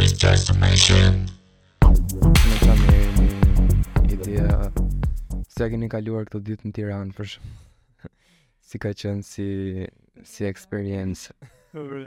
is 0.00 0.12
Në 0.12 0.68
që 0.80 0.96
më 2.80 4.10
ideja 4.14 4.48
Se 5.52 5.66
kaluar 5.92 6.24
këto 6.28 6.40
ditë 6.46 6.68
në 6.68 6.72
Tiran 6.78 7.10
për 7.16 7.34
Si 8.68 8.80
ka 8.82 8.92
qenë 8.96 9.24
si, 9.26 9.48
si 10.24 10.46
experience 10.48 11.28
um, 11.76 12.06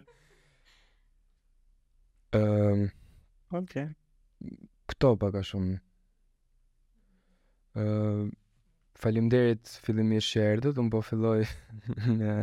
ehm, 2.39 2.87
Ok 3.59 3.75
Këto 4.89 5.11
paka 5.21 5.41
shumë 5.45 5.75
uh, 7.81 8.25
faleminderit 8.95 9.67
fillimisht 9.83 10.31
që 10.37 10.43
erdhët, 10.55 10.77
unë 10.79 10.91
po 10.93 11.01
filloj 11.03 11.41
në 12.15 12.35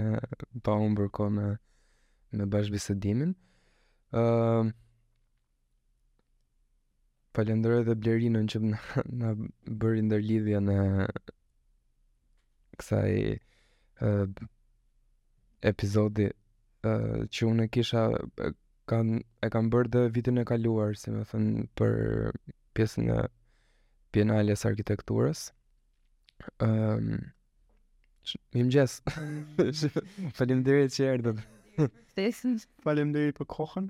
pa 0.66 0.74
unë 0.82 0.96
bërko 0.98 1.28
në, 1.32 1.46
në 2.36 2.48
bashkëbisedimin. 2.52 3.30
Ehm 4.18 4.72
falenderoj 7.42 7.82
dhe 7.88 7.94
blerinën 8.02 8.46
që 8.54 8.58
në, 8.68 8.80
në 9.20 9.30
bëri 9.82 10.02
ndërlidhja 10.06 10.60
në 10.62 10.76
kësaj 12.78 13.14
uh, 13.34 14.42
epizodi 15.72 16.28
uh, 16.30 17.18
që 17.34 17.48
unë 17.50 17.66
kisha 17.74 18.04
kan, 18.90 19.12
e 19.42 19.48
kam 19.54 19.70
bërë 19.74 19.92
dhe 19.94 20.04
vitin 20.14 20.38
e 20.42 20.46
kaluar 20.50 20.94
si 21.02 21.14
me 21.14 21.24
thënë 21.32 21.66
për 21.80 21.96
pjesën 22.78 23.10
e 23.16 23.20
pjenales 24.14 24.66
arkitekturës 24.72 25.46
um, 26.62 27.12
Mi 28.54 28.62
më 28.62 28.70
gjesë 28.70 30.02
Falim 30.38 30.60
dhe 30.66 30.76
që 30.94 31.06
erdhëm 31.14 31.40
Falim 32.86 33.10
për 33.18 33.48
kohën 33.56 33.88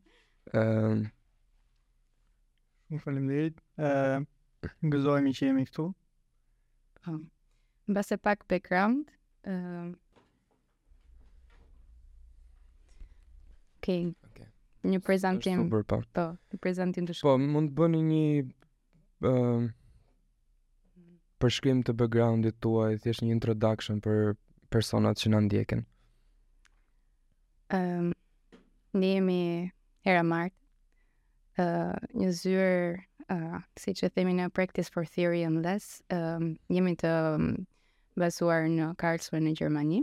ehm, 0.56 1.02
Më 2.92 3.00
falim 3.00 3.24
dhe 3.28 3.36
rritë. 3.40 4.26
që 5.36 5.46
jemi 5.48 5.64
këtu. 5.68 5.84
Në 7.12 7.94
base 7.96 8.18
pak 8.24 8.44
background. 8.52 9.08
Uh, 9.48 9.92
Okej. 13.78 14.06
Okay. 14.06 14.14
okay. 14.30 14.46
Një 14.92 15.00
prezentim. 15.08 15.64
Po. 15.70 15.80
po, 15.88 16.26
një 16.52 16.60
prezentim 16.60 17.06
të 17.08 17.16
shkurtër. 17.16 17.48
Po, 17.48 17.52
mund 17.56 17.72
të 17.72 17.80
bëni 17.80 18.02
një... 18.12 18.24
Uh, 19.24 19.70
përshkrim 21.42 21.80
të 21.82 21.92
backgroundit 21.98 22.60
tuaj, 22.62 23.00
thjesht 23.02 23.24
një 23.26 23.34
introduction 23.34 23.98
për 24.04 24.36
personat 24.70 25.18
që 25.18 25.32
na 25.32 25.40
ndjekin. 25.42 25.80
Ëm, 27.74 28.12
um, 28.12 28.60
ne 29.00 29.10
jemi 29.16 29.40
Hera 30.06 30.22
Mart, 30.26 30.54
një 31.58 32.30
zyrë, 32.32 33.02
uh, 33.30 33.58
si 33.76 33.94
që 33.94 34.10
themi 34.14 34.32
në 34.34 34.50
practice 34.52 34.88
for 34.90 35.04
theory 35.04 35.42
and 35.44 35.62
less, 35.64 36.02
um, 36.10 36.56
jemi 36.70 36.96
të 36.96 37.12
basuar 38.20 38.68
në 38.68 38.94
Karlsruhe 38.98 39.42
në 39.44 39.54
Gjermani. 39.56 40.02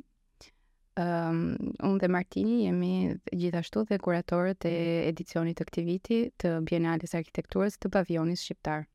Um, 1.00 1.74
unë 1.86 2.00
dhe 2.02 2.08
Martini 2.12 2.64
jemi 2.66 2.90
gjithashtu 3.32 3.86
dhe 3.88 3.98
kuratorët 4.04 4.66
e 4.68 4.74
edicionit 5.08 5.56
të 5.58 5.66
këti 5.70 5.84
viti 5.88 6.18
të 6.40 6.52
Bienalis 6.68 7.14
Arkitekturës 7.16 7.78
të 7.80 7.90
Pavionis 7.94 8.44
Shqiptar. 8.44 8.86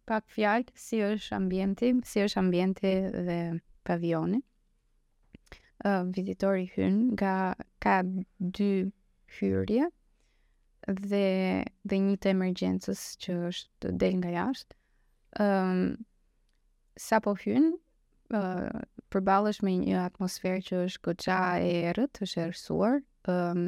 pak 0.06 0.27
fjalë 0.34 0.75
si 0.77 1.00
është 1.06 1.37
ambienti, 1.38 1.94
si 2.04 2.25
është 2.27 2.43
ambienti 2.43 2.93
dhe 3.25 3.38
pavioni. 3.87 4.43
Uh, 5.84 6.03
vizitori 6.15 6.66
hyn 6.75 7.04
nga 7.15 7.54
ka 7.83 8.03
dy 8.41 8.91
hyrje 9.38 9.88
dhe 11.09 11.27
dhe 11.88 12.03
një 12.10 12.19
të 12.21 12.34
emergjencës 12.34 13.04
që 13.25 13.41
është 13.49 13.99
del 14.03 14.19
nga 14.21 14.34
jashtë 14.43 14.77
um, 15.41 15.81
sa 16.99 17.19
po 17.25 17.34
hynë, 17.39 17.72
uh, 18.37 18.83
përbalësh 19.15 19.62
me 19.67 19.77
një 19.83 19.99
atmosferë 20.09 20.62
që 20.69 20.83
është 20.89 21.03
gëgja 21.09 21.39
e 21.62 21.72
erët, 21.93 22.21
është 22.25 22.45
erësuar, 22.47 23.00
um, 23.27 23.33
ehm, 23.33 23.67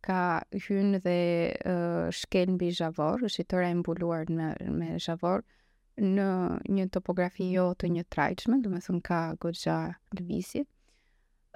ka 0.00 0.20
hynë 0.56 0.98
dhe 1.04 1.18
uh, 1.68 2.06
shkel 2.16 2.54
zhavor, 2.72 3.20
është 3.26 3.42
i 3.42 3.48
tëre 3.52 3.72
mbuluar 3.82 4.30
me, 4.32 4.54
me 4.72 4.94
zhavor, 5.04 5.42
në 6.00 6.26
një 6.72 6.86
topografi 6.94 7.50
jo 7.52 7.66
të 7.76 7.90
një 7.92 8.04
trajqme, 8.10 8.62
du 8.64 8.70
me 8.72 8.80
thënë 8.80 9.04
ka 9.06 9.22
gëgja 9.42 9.78
lëvisit, 10.20 10.68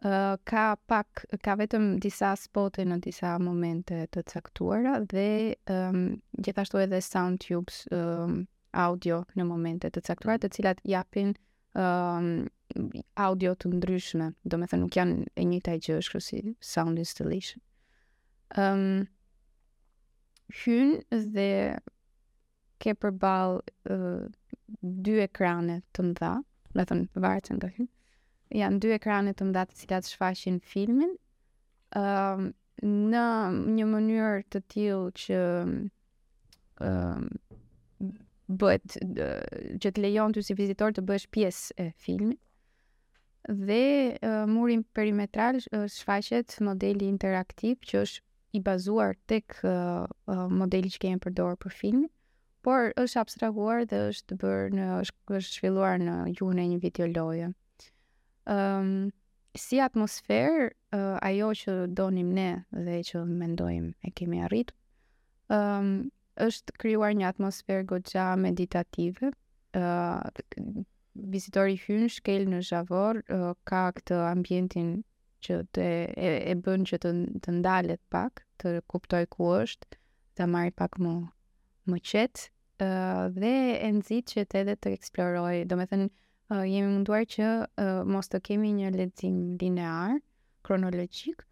Uh, 0.04 0.34
ka 0.44 0.74
pak 0.90 1.22
ka 1.40 1.54
vetëm 1.56 1.96
disa 2.02 2.32
spote 2.36 2.82
në 2.84 2.96
disa 3.06 3.36
momente 3.40 4.02
të 4.12 4.24
caktuara 4.26 4.98
dhe 5.08 5.54
um, 5.70 6.18
gjithashtu 6.44 6.82
edhe 6.82 6.98
sound 7.00 7.38
tubes 7.40 7.78
um, 7.94 8.34
audio 8.74 9.22
në 9.38 9.44
momente 9.48 9.90
të 9.94 10.02
caktuara 10.06 10.40
të 10.42 10.50
cilat 10.56 10.80
japin 10.88 11.32
um, 11.78 12.46
audio 13.20 13.54
të 13.54 13.70
ndryshme, 13.76 14.32
do 14.44 14.58
me 14.58 14.66
thë 14.68 14.80
nuk 14.82 14.96
janë 14.98 15.28
e 15.38 15.46
një 15.48 15.60
taj 15.66 15.78
që 15.86 15.98
është 16.00 16.14
kërësi 16.16 16.40
sound 16.64 16.98
installation. 17.02 17.62
Um, 18.58 19.06
hynë 20.64 21.20
dhe 21.34 21.48
ke 22.82 22.94
përbal 23.00 23.60
uh, 23.88 24.24
dy 24.80 25.20
ekrane 25.24 25.80
të 25.96 26.08
mdha, 26.10 26.34
me 26.74 26.84
thënë 26.90 27.22
vartën 27.24 27.62
të 27.62 27.70
hynë, 27.78 27.90
janë 28.60 28.82
dy 28.82 28.92
ekrane 28.98 29.32
të 29.38 29.46
mdha 29.50 29.66
të 29.70 29.78
cilat 29.82 30.10
shfashin 30.10 30.58
filmin, 30.66 31.14
um, 31.98 32.50
në 33.14 33.26
një 33.78 33.84
mënyrë 33.88 34.42
të 34.52 34.60
tilë 34.72 35.10
që 35.22 35.38
um, 35.62 37.28
bëhet 38.46 38.96
që 39.80 39.90
të 39.90 40.02
lejon 40.02 40.34
ty 40.36 40.42
si 40.44 40.54
vizitor 40.58 40.92
të 40.92 41.04
bësh 41.08 41.28
pjesë 41.32 41.76
e 41.80 41.86
filmit. 41.96 42.40
Dhe 43.48 44.16
e, 44.24 44.28
murin 44.48 44.84
perimetral 44.96 45.58
shfaqet 45.60 46.56
modeli 46.64 47.08
interaktiv 47.12 47.76
që 47.84 47.98
është 48.04 48.22
i 48.56 48.60
bazuar 48.64 49.16
tek 49.28 49.58
modeli 50.24 50.92
që 50.94 51.00
kemi 51.02 51.18
përdorur 51.20 51.58
për 51.60 51.74
filmin, 51.74 52.08
por 52.64 52.92
është 53.00 53.18
abstrahuar 53.24 53.82
dhe 53.90 53.98
është 54.12 54.38
bërë 54.40 54.70
në 54.78 54.84
është 55.02 55.42
zhvilluar 55.50 55.98
në 56.00 56.14
gjuhën 56.38 56.60
e 56.62 56.66
një 56.70 56.78
video 56.84 57.26
Ëm 57.34 57.48
um, 58.52 58.88
si 59.56 59.78
atmosferë 59.80 61.00
ajo 61.26 61.50
që 61.60 61.74
donim 61.96 62.30
ne 62.36 62.48
dhe 62.72 62.98
që 63.08 63.22
mendojmë 63.26 63.92
e 64.04 64.12
kemi 64.12 64.42
arritur. 64.44 64.76
Ëm 65.50 65.84
um, 65.84 65.92
është 66.42 66.72
krijuar 66.82 67.12
një 67.16 67.26
atmosferë 67.30 67.84
goxha 67.90 68.22
meditative. 68.44 69.28
ë 69.74 69.82
uh, 69.82 70.84
vizitori 71.34 71.76
hyn 71.86 72.08
shkel 72.14 72.46
në 72.54 72.60
Javor, 72.68 73.20
uh, 73.34 73.52
ka 73.70 73.82
këtë 73.98 74.18
ambientin 74.30 74.88
që 75.46 75.60
të 75.76 75.82
e, 75.84 76.28
e 76.50 76.54
bën 76.64 76.84
që 76.90 76.98
të 77.04 77.10
të 77.44 77.54
ndalet 77.58 78.00
pak, 78.16 78.42
të 78.58 78.72
kuptoj 78.94 79.22
ku 79.36 79.50
është, 79.62 79.98
të 80.34 80.46
marr 80.56 80.70
pak 80.82 80.98
më 81.06 81.14
më 81.92 81.98
qet, 82.10 82.44
ë 82.82 82.86
uh, 82.86 83.34
dhe 83.38 83.54
e 83.88 83.92
nxit 84.00 84.30
që 84.34 84.44
të 84.48 84.60
edhe 84.64 84.76
të 84.78 84.94
eksploroj. 84.98 85.54
Domethënë 85.74 86.06
uh, 86.10 86.62
jemi 86.72 86.90
munduar 86.96 87.26
që 87.36 87.50
uh, 87.66 88.00
mos 88.16 88.28
të 88.30 88.42
kemi 88.48 88.70
një 88.80 88.90
lexim 88.98 89.38
linear, 89.62 90.18
kronologjik, 90.66 91.42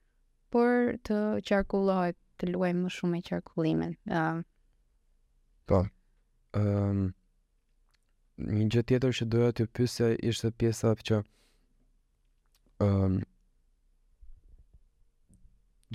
por 0.54 0.94
të 1.06 1.22
qarkullohet 1.52 2.18
të 2.38 2.50
luajmë 2.54 2.86
më 2.88 2.96
shumë 2.98 3.16
me 3.18 3.22
qarkullimin. 3.30 3.94
ë 4.10 4.26
uh, 4.38 4.48
Po. 5.72 5.80
Ëm 6.58 6.66
ehm, 6.68 6.98
um, 8.44 8.50
një 8.56 8.64
gjë 8.74 8.80
tjetër 8.90 9.14
që 9.18 9.26
doja 9.32 9.52
të 9.56 9.64
pyesja 9.78 10.08
ishte 10.30 10.50
pjesa 10.60 10.90
që 11.08 11.20
ëm 11.22 12.82
ehm, 12.88 13.04
um, 13.04 13.16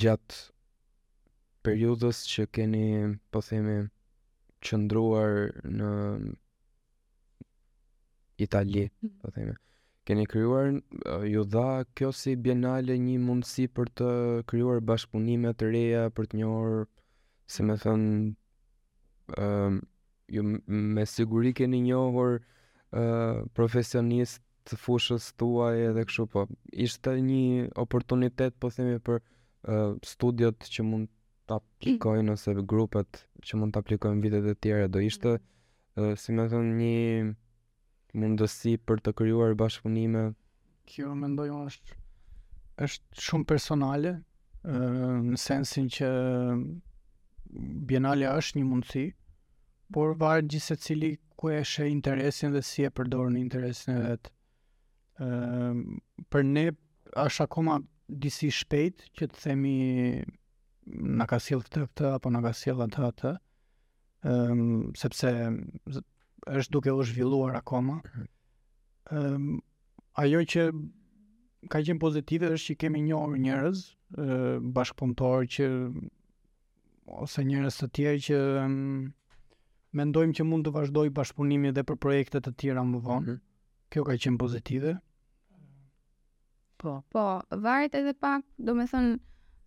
gjatë 0.01 0.39
periudhës 1.67 2.23
që 2.31 2.45
keni, 2.53 2.83
po 3.33 3.41
themi, 3.47 3.77
qëndruar 4.65 5.33
në 5.65 5.91
Itali, 8.45 8.83
mm-hmm. 8.85 9.13
po 9.23 9.31
themi. 9.35 9.55
Keni 10.07 10.23
krijuar 10.31 10.67
ju 11.27 11.41
dha 11.53 11.69
kjo 11.99 12.11
si 12.15 12.35
bienale 12.45 12.95
një 13.05 13.15
mundësi 13.25 13.65
për 13.77 13.89
të 13.99 14.09
krijuar 14.51 14.83
bashkëpunime 14.89 15.53
të 15.59 15.71
reja 15.77 16.03
për 16.17 16.31
të 16.33 16.43
njohur, 16.43 16.87
Se 17.47 17.63
me 17.63 17.77
thënë, 17.79 18.07
Ehm, 19.35 19.79
ju 20.27 20.43
me 20.67 21.05
siguri 21.05 21.53
keni 21.53 21.79
njohur 21.83 22.37
uh, 22.91 23.43
profesionist 23.55 24.41
të 24.67 24.75
fushës 24.83 25.27
tuaj 25.39 25.75
edhe 25.89 26.03
kështu 26.07 26.25
po. 26.31 26.43
Ishte 26.87 27.13
një 27.23 27.67
oportunitet 27.79 28.55
po 28.59 28.69
themi 28.75 28.97
për 29.07 29.19
uh, 29.21 29.93
studiot 30.03 30.67
që 30.67 30.83
mund 30.87 31.11
të 31.47 31.57
aplikojnë 31.61 32.33
ose 32.35 32.55
grupet 32.73 33.21
që 33.47 33.59
mund 33.59 33.75
të 33.75 33.83
aplikojnë 33.83 34.23
vitet 34.25 34.49
e 34.51 34.55
tjera. 34.63 34.89
Do 34.91 34.99
ishte, 35.07 35.37
uh, 35.95 36.11
si 36.19 36.35
me 36.35 36.47
thënë, 36.51 36.75
një 36.81 38.19
mundësi 38.21 38.75
për 38.87 39.03
të 39.07 39.15
kryuar 39.21 39.55
bashkëpunime. 39.59 40.25
Kjo 40.87 41.13
me 41.15 41.31
është, 41.69 41.95
është 42.87 43.27
shumë 43.29 43.47
personale, 43.53 44.17
uh, 44.63 45.23
në 45.23 45.39
sensin 45.47 45.87
që 45.97 46.11
bienalja 47.89 48.31
është 48.39 48.59
një 48.59 48.65
mundësi, 48.69 49.03
por 49.93 50.15
varet 50.19 50.49
gjithsesi 50.51 51.11
ku 51.39 51.51
e 51.53 51.61
interesin 51.89 52.51
dhe 52.51 52.61
si 52.65 52.83
e 52.83 52.89
përdorën 52.89 53.37
interesin 53.39 53.93
e 53.95 53.99
vetë. 54.07 54.31
Ëm 55.21 55.27
ehm, 55.27 55.81
për 56.31 56.41
ne 56.43 56.63
është 57.23 57.43
akoma 57.45 57.77
disi 58.07 58.49
shpejt 58.51 59.05
që 59.17 59.27
të 59.31 59.41
themi 59.43 59.75
na 61.19 61.25
ka 61.27 61.39
sjell 61.39 61.63
këtë 61.65 61.85
këtë 61.87 62.11
apo 62.17 62.29
na 62.31 62.41
ka 62.45 62.51
sjell 62.55 62.81
atë 62.85 63.03
atë. 63.11 63.33
Ëm 64.25 64.33
ehm, 64.33 64.61
um, 64.61 64.83
sepse 64.97 65.33
është 66.57 66.71
duke 66.73 66.91
u 66.95 67.03
zhvilluar 67.07 67.55
akoma. 67.61 68.01
Ëm 68.01 68.03
ehm, 69.11 69.49
um, 69.53 69.63
ajo 70.17 70.41
që 70.49 70.67
ka 71.69 71.79
qenë 71.85 72.01
pozitive 72.01 72.49
është 72.55 72.73
që 72.73 72.79
kemi 72.81 73.01
njohur 73.05 73.37
njerëz 73.43 73.81
bashkëpunëtorë 74.73 75.47
që 75.55 75.65
ose 77.15 77.41
njerëz 77.47 77.77
të 77.79 77.87
tjerë 77.97 78.21
që 78.25 78.37
mendojmë 79.97 80.35
që 80.39 80.45
mund 80.47 80.67
të 80.67 80.73
vazhdoj 80.75 81.09
bashkëpunimi 81.19 81.71
dhe 81.77 81.83
për 81.89 81.99
projekte 82.05 82.41
të 82.43 82.51
tjera 82.61 82.83
më 82.89 83.01
vonë. 83.05 83.25
Mm 83.27 83.35
-hmm. 83.35 83.45
Kjo 83.91 84.03
ka 84.03 84.13
qenë 84.23 84.37
pozitive. 84.41 84.97
Po. 86.77 87.01
Po, 87.11 87.23
varet 87.65 87.95
edhe 87.95 88.13
pak, 88.13 88.43
domethënë 88.57 89.17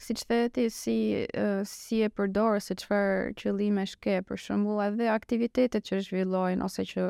si 0.00 0.14
ti, 0.54 0.70
si 0.70 0.96
uh, 1.36 1.62
si 1.66 1.98
e 2.04 2.08
përdor 2.08 2.60
se 2.64 2.74
çfarë 2.74 3.32
qëllimesh 3.36 3.96
ke 4.00 4.22
për 4.22 4.36
shembull 4.40 4.80
edhe 4.86 5.08
aktivitetet 5.12 5.84
që 5.84 5.98
zhvillojnë 6.06 6.64
ose 6.64 6.84
që 6.88 7.08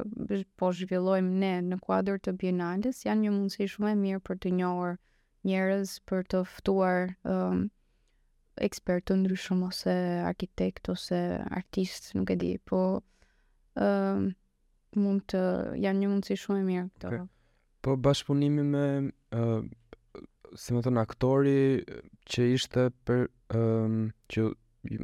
po 0.56 0.72
zhvillojmë 0.72 1.30
ne 1.44 1.52
në 1.70 1.76
kuadër 1.78 2.18
të 2.18 2.32
Bienales 2.38 3.04
janë 3.06 3.20
një 3.22 3.30
mundësi 3.36 3.66
shumë 3.68 3.90
e 3.90 3.94
mirë 4.00 4.20
për 4.20 4.36
të 4.42 4.54
njohur 4.58 4.96
njerëz 5.44 5.98
për 6.08 6.22
të 6.30 6.44
ftuar 6.50 7.14
um, 7.24 7.70
ekspert 8.64 9.06
të 9.08 9.16
ndryshëm 9.20 9.60
ose 9.66 9.92
arkitekt 10.28 10.90
ose 10.92 11.20
artist, 11.56 12.10
nuk 12.16 12.32
e 12.34 12.36
di, 12.40 12.50
po 12.68 12.80
ëm 13.80 14.24
uh, 14.28 14.30
mund 15.00 15.22
të 15.30 15.40
janë 15.78 16.00
një 16.02 16.08
mundësi 16.10 16.36
shumë 16.44 16.60
e 16.60 16.64
mirë 16.68 16.86
këto. 16.96 17.10
Okay. 17.12 17.28
Po 17.86 17.94
bashkëpunimi 18.06 18.64
me 18.72 18.82
ë 19.32 19.44
uh, 19.44 19.68
si 20.58 20.74
më 20.74 20.82
thon 20.84 20.98
aktori 21.00 21.84
që 22.32 22.48
ishte 22.56 22.88
për 23.06 23.20
ëm 23.56 23.94
uh, 24.08 24.10
që 24.34 24.48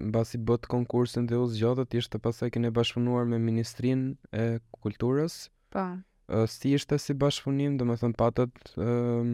mbasi 0.08 0.40
bot 0.48 0.66
konkursin 0.72 1.28
dhe 1.28 1.38
u 1.38 1.46
zgjodhët, 1.52 1.94
ishte 2.00 2.20
pasaj 2.24 2.50
kene 2.52 2.70
bashkëpunuar 2.74 3.28
me 3.30 3.38
Ministrin 3.44 4.04
e 4.34 4.46
Kulturës. 4.82 5.38
Po. 5.72 5.86
Uh, 6.26 6.44
si 6.50 6.74
ishte 6.74 6.98
si 6.98 7.14
bashkëpunim, 7.14 7.78
do 7.78 7.86
më 7.86 8.00
thonë 8.02 8.18
patët 8.18 8.60
uh, 8.74 9.30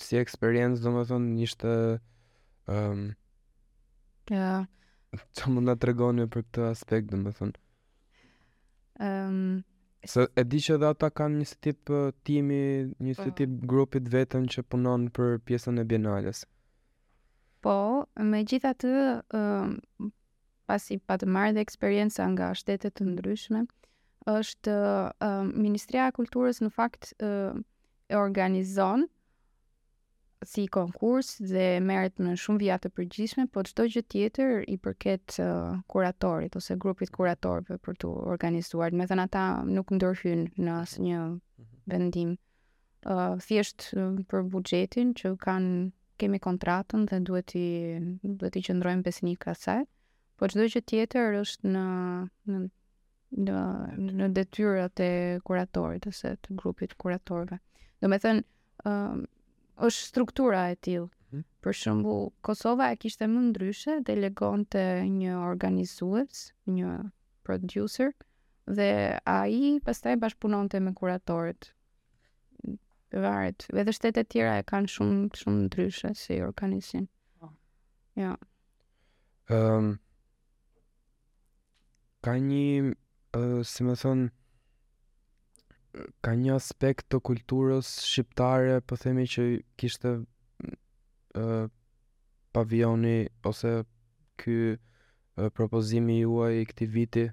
si 0.00 0.18
eksperiencë, 0.22 0.80
do 0.82 0.96
më 0.96 1.22
ishte... 1.44 1.78
Um, 2.66 3.12
ja. 4.32 4.64
Që 5.36 5.50
mund 5.52 5.68
nga 5.68 5.74
të 5.78 5.90
regoni 5.92 6.24
për 6.30 6.44
këtë 6.46 6.64
aspekt, 6.70 7.10
dhe 7.12 7.18
më 7.24 7.36
thënë. 7.38 7.62
Um, 9.04 9.06
ehm, 9.06 9.62
Se 10.04 10.26
e 10.36 10.42
di 10.44 10.58
që 10.60 10.74
dhe 10.82 10.88
ata 10.92 11.08
kanë 11.16 11.38
njësë 11.40 11.58
tip 11.64 11.90
timi, 12.28 12.58
njësë 13.00 13.28
po. 13.30 13.36
tip 13.38 13.52
grupit 13.70 14.10
vetën 14.12 14.44
që 14.52 14.64
punon 14.68 15.06
për 15.16 15.38
pjesën 15.48 15.80
e 15.80 15.84
bienales. 15.88 16.42
Po, 17.64 17.72
me 18.32 18.42
gjitha 18.44 18.74
të, 18.76 18.90
um, 18.92 19.20
ehm, 19.72 20.10
pasi 20.68 20.98
pa 20.98 21.16
të 21.20 21.28
marrë 21.28 21.54
dhe 21.56 21.64
eksperienca 21.64 22.26
nga 22.34 22.50
shtetet 22.56 22.96
të 22.96 23.06
ndryshme, 23.12 23.64
është 24.34 24.74
uh, 24.74 25.40
Ministria 25.52 26.06
e 26.08 26.12
Kulturës 26.16 26.62
në 26.64 26.70
fakt 26.72 27.10
uh, 27.20 27.52
e 28.08 28.16
organizon 28.16 29.04
si 30.46 30.64
konkurs 30.70 31.34
dhe 31.42 31.80
merret 31.84 32.18
në 32.22 32.34
shumë 32.40 32.60
vija 32.62 32.76
të 32.82 32.90
përgjithshme, 32.96 33.44
po 33.52 33.62
çdo 33.66 33.86
gjë 33.92 34.02
tjetër 34.12 34.62
i 34.70 34.76
përket 34.82 35.36
uh, 35.42 35.78
kuratorit 35.92 36.56
ose 36.60 36.76
grupit 36.82 37.12
kuratorëve 37.14 37.78
për 37.84 37.98
të 38.02 38.10
organizuar. 38.34 38.92
Me 38.92 39.06
thënë 39.10 39.26
ata 39.28 39.44
nuk 39.68 39.92
ndërhyn 39.96 40.46
në 40.58 40.76
asnjë 40.82 41.18
mhm. 41.18 41.40
vendim. 41.94 42.34
Ë 43.08 43.16
uh, 43.16 43.42
thjesht 43.46 43.88
uh, 43.96 44.12
për 44.30 44.46
buxhetin 44.54 45.12
që 45.18 45.34
kanë 45.42 45.90
kemi 46.22 46.38
kontratën 46.40 47.04
dhe 47.10 47.20
duhet 47.26 47.52
i 47.58 47.66
duhet 48.22 48.54
të 48.54 48.64
qëndrojmë 48.68 49.04
besnik 49.08 49.40
kësaj. 49.46 49.82
Po 50.38 50.48
çdo 50.50 50.66
gjë 50.70 50.82
tjetër 50.90 51.38
është 51.42 51.72
në 51.74 51.86
në 52.54 52.62
në, 53.44 53.60
në 54.20 54.28
detyrat 54.36 55.00
e 55.02 55.10
kuratorit 55.46 56.04
ose 56.06 56.36
të 56.42 56.54
grupit 56.60 56.92
kuratorëve. 57.02 57.56
Do 58.02 58.08
thënë 58.10 58.40
ë 58.40 58.90
uh, 58.90 59.24
është 59.78 60.08
struktura 60.08 60.60
e 60.72 60.76
tillë. 60.86 61.08
Mhm. 61.32 61.44
Për 61.66 61.74
shembull, 61.74 62.28
Kosova 62.46 62.90
e 62.92 62.96
kishte 63.02 63.26
më 63.30 63.40
ndryshe, 63.52 63.96
delegonte 64.06 64.84
një 65.14 65.38
organizues, 65.46 66.44
një 66.66 66.92
producer 67.42 68.12
dhe 68.66 68.88
ai 69.28 69.80
pastaj 69.84 70.14
bashpunonte 70.20 70.80
me 70.80 70.92
kuratorët. 70.94 71.72
Varet, 73.14 73.66
edhe 73.78 73.92
shtete 73.94 74.24
tjera 74.26 74.54
e 74.58 74.62
kanë 74.70 74.90
shumë 74.92 75.40
shumë 75.40 75.60
ndryshe 75.68 76.14
si 76.20 76.38
organizin. 76.42 77.08
Oh. 77.40 77.46
Ah. 77.46 77.54
Ja. 78.20 78.32
Ehm 79.54 79.78
um, 79.78 79.98
ka 82.24 82.36
një, 82.40 82.94
uh, 83.36 83.60
si 83.62 83.84
më 83.84 83.94
thon, 84.00 84.28
ka 86.24 86.32
një 86.38 86.54
aspekt 86.58 87.08
të 87.12 87.18
kulturës 87.28 87.90
shqiptare, 88.10 88.80
po 88.88 88.96
themi 89.02 89.26
që 89.34 89.44
kishte 89.80 90.12
ë 91.34 91.48
pavioni 92.54 93.16
ose 93.50 93.74
ky 94.42 94.56
propozimi 95.58 96.20
juaj 96.20 96.52
i 96.62 96.66
këtij 96.70 96.90
viti 96.94 97.24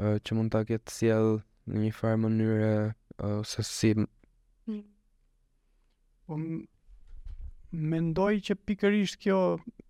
që 0.00 0.36
mund 0.36 0.52
ta 0.54 0.62
ketë 0.68 0.94
sjell 0.98 1.30
në 1.68 1.84
një 1.84 1.92
farë 1.98 2.20
mënyrë 2.24 2.72
ose 3.28 3.64
si 3.68 3.92
mm. 3.98 4.82
Po 6.28 6.36
mendoj 7.92 8.32
që 8.48 8.56
pikërisht 8.68 9.18
kjo 9.24 9.38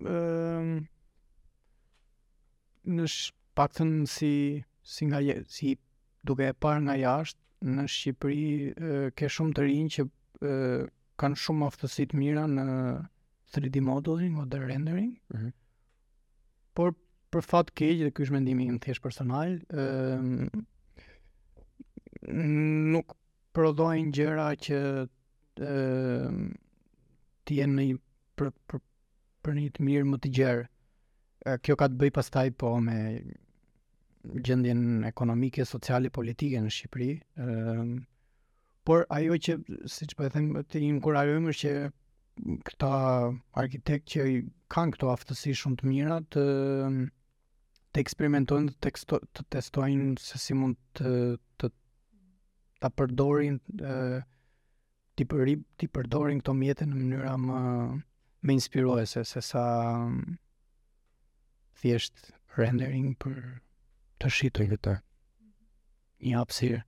ë 0.02 0.16
në 2.96 3.08
shpaktën 3.14 3.92
si 4.10 4.32
si 4.88 5.06
nga 5.10 5.18
si 5.52 5.74
duke 6.26 6.46
e 6.48 6.54
parë 6.64 6.82
nga 6.86 6.94
jashtë 6.98 7.46
në 7.64 7.84
Shqipëri 7.90 9.12
ke 9.18 9.28
shumë 9.30 9.54
të 9.58 9.64
rinj 9.66 9.90
që 9.96 10.04
kanë 11.18 11.40
shumë 11.44 11.66
aftësi 11.68 12.04
të 12.12 12.18
mira 12.20 12.44
në 12.50 12.64
3D 13.56 13.80
modeling 13.82 14.36
ose 14.38 14.50
the 14.52 14.58
rendering. 14.62 15.12
Mm 15.34 15.38
-hmm. 15.40 15.52
Por 16.76 16.92
për 17.34 17.42
fat 17.44 17.72
keq 17.76 17.98
dhe 18.04 18.10
ky 18.14 18.22
është 18.26 18.32
mendimi 18.36 18.66
im 18.70 18.78
thjesht 18.84 19.02
personal, 19.02 19.56
nuk 22.94 23.16
prodhojnë 23.54 24.10
gjëra 24.16 24.46
që 24.62 24.78
ë 25.58 25.68
të 27.44 27.50
jenë 27.58 27.88
për 28.38 28.52
për 28.70 28.80
për 29.46 29.52
një 29.58 29.70
të 29.76 29.82
mirë 29.88 30.08
më 30.12 30.18
të 30.22 30.28
gjerë. 30.38 30.64
Kjo 31.64 31.76
ka 31.80 31.86
të 31.88 31.98
bëjë 32.02 32.14
pastaj 32.18 32.50
po 32.60 32.74
me 32.82 32.96
gjendjen 34.24 35.04
ekonomike, 35.08 35.64
sociale, 35.68 36.10
politike 36.10 36.60
në 36.62 36.70
Shqipëri. 36.72 37.10
Ëm 37.18 37.50
ehm, 37.54 37.90
por 38.88 39.04
ajo 39.12 39.36
që 39.44 39.54
siç 39.92 40.14
po 40.16 40.24
e 40.26 40.32
them 40.32 40.48
të 40.72 40.80
inkurajojmë 40.88 41.52
është 41.52 41.68
që 41.72 41.88
këta 42.70 42.88
arkitekt 43.60 44.08
që 44.14 44.24
kanë 44.72 44.94
këto 44.94 45.10
aftësi 45.12 45.52
shumë 45.60 45.78
të 45.82 45.88
mira 45.90 46.18
të 46.32 46.44
të 47.96 48.00
eksperimentojnë, 48.04 48.72
të, 48.84 48.90
të 49.36 49.44
testojnë 49.54 50.08
se 50.20 50.40
si 50.40 50.56
mund 50.56 50.76
të 50.98 51.12
të 51.60 51.70
ta 52.80 52.90
përdorin 52.94 53.58
ë 53.76 54.20
ti 55.18 55.26
ti 55.80 55.88
përdorin 55.92 56.40
këto 56.42 56.54
mjete 56.56 56.86
në 56.88 56.98
mënyra 57.02 57.36
më 57.44 57.62
më 58.46 58.54
inspiruese 58.56 59.24
se 59.26 59.40
sa 59.42 59.64
mm, 60.08 60.36
thjesht 61.80 62.28
rendering 62.60 63.16
për 63.24 63.40
të 64.22 64.30
shitoj 64.34 64.66
në 64.72 64.78
të. 64.84 64.92
Një 66.26 66.38
hapësirë. 66.40 66.78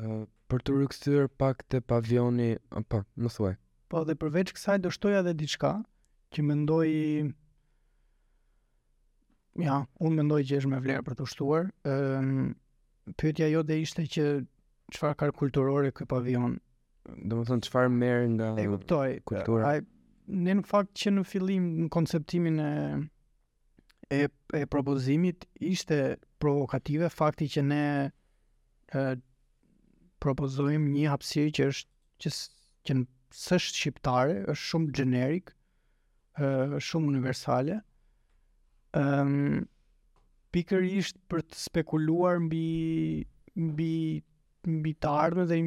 Uh, 0.00 0.24
për 0.50 0.64
të 0.64 0.76
rikthyer 0.78 1.28
pak 1.40 1.64
të 1.72 1.82
pavioni, 1.90 2.50
pa, 2.72 2.82
po, 2.90 3.00
më 3.20 3.32
thuaj. 3.36 3.54
Po, 3.92 4.02
dhe 4.08 4.16
përveç 4.20 4.52
kësaj 4.56 4.78
do 4.86 4.92
shtoja 4.96 5.20
dhe 5.26 5.34
diçka, 5.42 5.74
që 6.34 6.44
mendoj, 6.48 6.88
ja, 9.62 9.76
unë 10.02 10.18
mendoj 10.22 10.40
që 10.48 10.60
është 10.62 10.72
më 10.74 10.80
vlerë 10.88 11.06
për 11.06 11.18
të 11.20 11.28
shtuar, 11.34 11.68
uh, 11.84 12.28
pyetja 13.20 13.50
jo 13.52 13.62
dhe 13.68 13.80
ishte 13.84 14.06
që 14.16 14.26
qëfar 14.94 15.18
ka 15.20 15.30
kulturore 15.38 15.92
këtë 15.96 16.10
pavion. 16.16 16.56
Do 17.28 17.36
më 17.42 17.46
thënë 17.50 17.66
qëfar 17.66 17.90
merë 17.92 18.30
nga 18.34 18.50
e, 18.60 18.64
kuptoj, 18.72 19.14
kultura. 19.28 19.74
Ai, 19.74 19.84
ne 20.42 20.54
në 20.58 20.64
fakt 20.68 20.94
që 21.02 21.12
në 21.18 21.24
fillim, 21.28 21.66
në 21.84 21.88
konceptimin 21.92 22.60
e 22.64 22.72
e, 24.14 24.28
e 24.60 24.66
propozimit 24.72 25.46
ishte 25.72 25.98
provokative 26.42 27.08
fakti 27.14 27.48
që 27.54 27.64
ne 27.70 27.82
e, 28.94 29.06
propozojmë 30.24 30.92
një 30.94 31.10
hapësirë 31.14 31.52
që 31.58 31.66
është 31.72 31.92
që 32.24 32.34
që 32.88 32.94
në 32.98 33.04
sështë 33.38 33.78
shqiptare, 33.80 34.34
është 34.52 34.68
shumë 34.68 34.90
generik, 34.96 35.48
është 36.38 36.80
shumë 36.86 37.08
universale. 37.14 37.78
Um, 38.98 39.64
pikër 40.54 40.84
ishtë 41.00 41.22
për 41.32 41.42
të 41.48 41.60
spekuluar 41.62 42.42
mbi, 42.44 42.62
mbi, 43.64 43.88
mbi 44.74 44.92
të 45.00 45.14
ardhme 45.22 45.46
dhe 45.50 45.58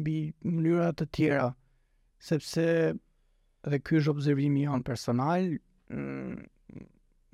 mbi 0.00 0.16
mënyrat 0.50 0.98
të 1.00 1.08
tjera, 1.18 1.46
sepse 2.30 2.66
dhe 2.96 3.80
ky 3.86 4.00
është 4.02 4.14
observimi 4.16 4.66
jonë 4.66 4.88
personal, 4.90 5.48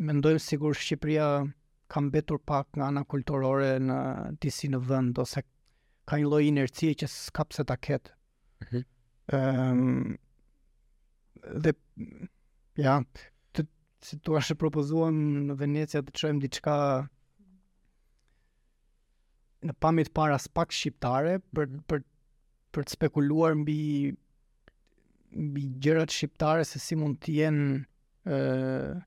mendojmë 0.03 0.43
sigur 0.43 0.75
Shqipëria 0.79 1.27
ka 1.93 2.01
mbetur 2.03 2.41
pak 2.49 2.69
nga 2.77 2.87
ana 2.91 3.03
kulturore 3.05 3.73
në 3.83 3.99
disi 4.43 4.71
në 4.73 4.81
vend 4.89 5.19
ose 5.25 5.43
ka 6.11 6.19
një 6.21 6.29
lloj 6.31 6.43
inercie 6.49 6.95
që 7.03 7.09
s'ka 7.13 7.45
pse 7.51 7.65
ta 7.71 7.77
ketë. 7.87 8.15
Ëm 8.73 8.75
mhm. 8.75 8.85
ehm, 9.39 10.15
dhe 11.65 11.75
ja, 12.85 12.97
të 13.55 13.67
si 14.09 14.19
tu 14.27 14.37
propozuam 14.65 15.23
në 15.49 15.57
Venecia 15.61 16.01
të 16.03 16.15
qëjmë 16.19 16.43
diçka 16.47 16.77
në 19.69 19.75
pamit 19.85 20.11
para 20.15 20.39
s'pak 20.43 20.75
shqiptare 20.75 21.37
për, 21.55 21.69
për, 21.87 22.03
për 22.75 22.87
të 22.89 22.95
spekuluar 22.97 23.55
mbi 23.61 23.79
mbi 25.33 25.63
gjërat 25.83 26.11
shqiptare 26.13 26.65
se 26.69 26.81
si 26.85 26.97
mund 27.01 27.19
të 27.25 27.35
jenë 27.39 27.67
ëh 28.39 28.99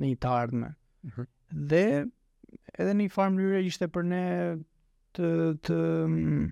në 0.00 0.08
një 0.10 0.16
të 0.22 0.30
ardhme. 0.30 0.68
Mm 1.06 1.10
-hmm. 1.10 1.28
Dhe 1.70 1.82
edhe 2.78 2.92
në 2.94 3.00
një 3.04 3.12
farë 3.14 3.32
mënyre 3.36 3.60
ishte 3.66 3.88
për 3.94 4.06
ne 4.10 4.22
të, 5.14 5.26
të 5.66 5.76
mm, 6.10 6.46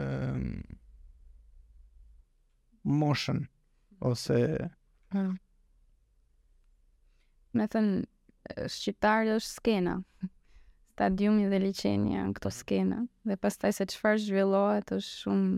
motion 3.01 3.43
ose 4.11 4.37
hmm. 4.43 4.67
Po. 7.51 7.57
Në 7.59 7.65
thënë, 7.67 7.95
shqiptarë 8.71 9.33
është 9.35 9.49
skena, 9.57 9.97
stadiumi 10.95 11.49
dhe 11.51 11.57
liqeni 11.59 12.13
janë 12.15 12.37
këto 12.37 12.47
mhm. 12.53 12.55
skena, 12.55 12.99
dhe 13.27 13.35
pas 13.43 13.57
taj 13.59 13.73
se 13.75 13.87
qëfar 13.91 14.21
zhvillohet 14.23 14.93
është 14.95 15.15
shumë 15.25 15.57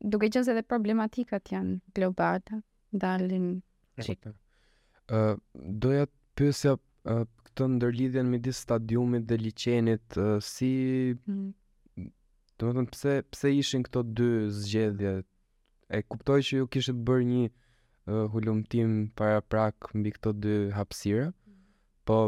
duke 0.00 0.30
qenë 0.32 0.44
se 0.46 0.52
edhe 0.54 0.62
problematikat 0.66 1.50
janë 1.52 1.76
globale, 1.96 2.60
dalin. 2.92 3.48
Ë 4.00 5.38
doja 5.82 6.06
të 6.08 6.38
pyesja 6.38 6.76
këtë 7.06 7.66
ndërlidhjen 7.74 8.30
midis 8.32 8.62
stadiumit 8.64 9.26
dhe 9.28 9.40
liçenit, 9.44 10.20
si 10.44 11.14
hmm. 11.26 11.50
Domethënë 12.60 12.90
pse 12.92 13.12
pse 13.32 13.48
ishin 13.56 13.84
këto 13.86 14.02
dy 14.18 14.26
zgjedhje? 14.52 15.12
E 15.96 15.98
kuptoj 16.04 16.42
që 16.44 16.58
ju 16.58 16.66
kishit 16.68 16.98
bërë 17.08 17.24
një 17.28 17.44
uh, 17.48 18.26
hulumtim 18.34 18.90
para 19.16 19.38
prak 19.40 19.88
mbi 19.96 20.12
këto 20.12 20.34
dy 20.36 20.56
hapësira, 20.76 21.30
mm. 21.30 21.56
po 22.04 22.18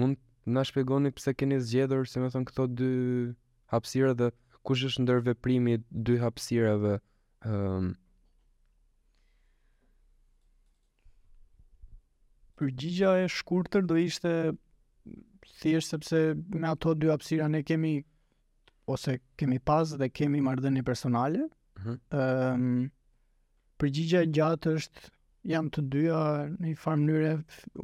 mund 0.00 0.16
na 0.48 0.64
shpjegoni 0.66 1.12
pse 1.12 1.34
keni 1.36 1.60
zgjedhur, 1.60 2.08
si 2.08 2.22
më 2.24 2.32
thon, 2.32 2.48
këto 2.48 2.64
dy 2.80 2.88
hapësira 3.76 4.16
dhe 4.22 4.30
kush 4.66 4.84
është 4.86 5.02
ndër 5.04 5.20
veprimit 5.30 5.82
dy 6.06 6.16
hapësirave 6.22 6.92
ëm 6.96 6.98
ehm, 6.98 7.90
um... 7.90 7.90
përgjigja 12.62 13.08
e 13.24 13.30
shkurtër 13.34 13.82
do 13.90 13.96
ishte 13.98 14.32
thjesht 15.62 15.90
sepse 15.94 16.18
me 16.36 16.68
ato 16.70 16.92
dy 16.94 17.08
hapësira 17.10 17.48
ne 17.50 17.62
kemi 17.66 17.90
ose 18.94 19.16
kemi 19.40 19.58
pas 19.66 19.94
dhe 19.98 20.06
kemi 20.14 20.42
marrëdhënie 20.48 20.84
personale. 20.86 21.46
ëm 21.48 21.82
mhm. 21.82 21.90
uh 21.90 21.94
-huh. 21.94 22.54
um, 22.54 22.90
përgjigja 23.82 24.20
e 24.22 24.30
gjatë 24.36 24.70
është 24.78 25.10
jam 25.50 25.68
të 25.74 25.80
dyja 25.92 26.18
në 26.54 26.68
një 26.70 26.78
farë 26.78 26.98
mënyrë 27.00 27.30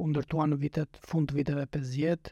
u 0.03 0.05
ndërtuan 0.09 0.53
në 0.53 0.57
vitet 0.61 0.99
fund 1.09 1.27
të 1.27 1.35
viteve 1.39 1.65
50 1.75 2.31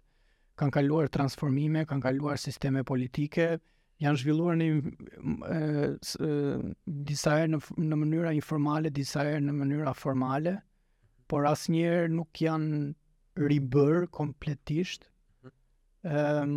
kanë 0.60 0.74
kaluar 0.78 1.08
transformime, 1.12 1.84
kanë 1.90 2.02
kaluar 2.06 2.38
sisteme 2.40 2.84
politike, 2.88 3.58
janë 4.04 4.20
zhvilluar 4.22 4.58
në 4.58 4.70
disa 7.08 7.36
herë 7.40 7.52
në 7.56 7.62
në 7.92 7.98
mënyra 8.02 8.34
informale, 8.38 8.92
disa 8.94 9.24
herë 9.26 9.44
në 9.48 9.56
mënyra 9.58 9.94
formale, 9.98 10.56
por 11.32 11.48
asnjëherë 11.50 12.12
nuk 12.14 12.42
janë 12.44 12.82
ribër 13.50 14.06
kompletisht. 14.16 15.10
Ëm 16.08 16.54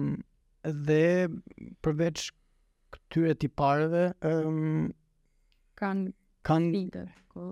dhe 0.89 1.29
përveç 1.85 2.27
këtyre 2.95 3.33
tipareve, 3.43 4.05
ëm 4.31 4.61
kanë 5.81 6.13
kanë 6.49 6.73
lidhje 6.75 7.05
me 7.07 7.23
po. 7.33 7.45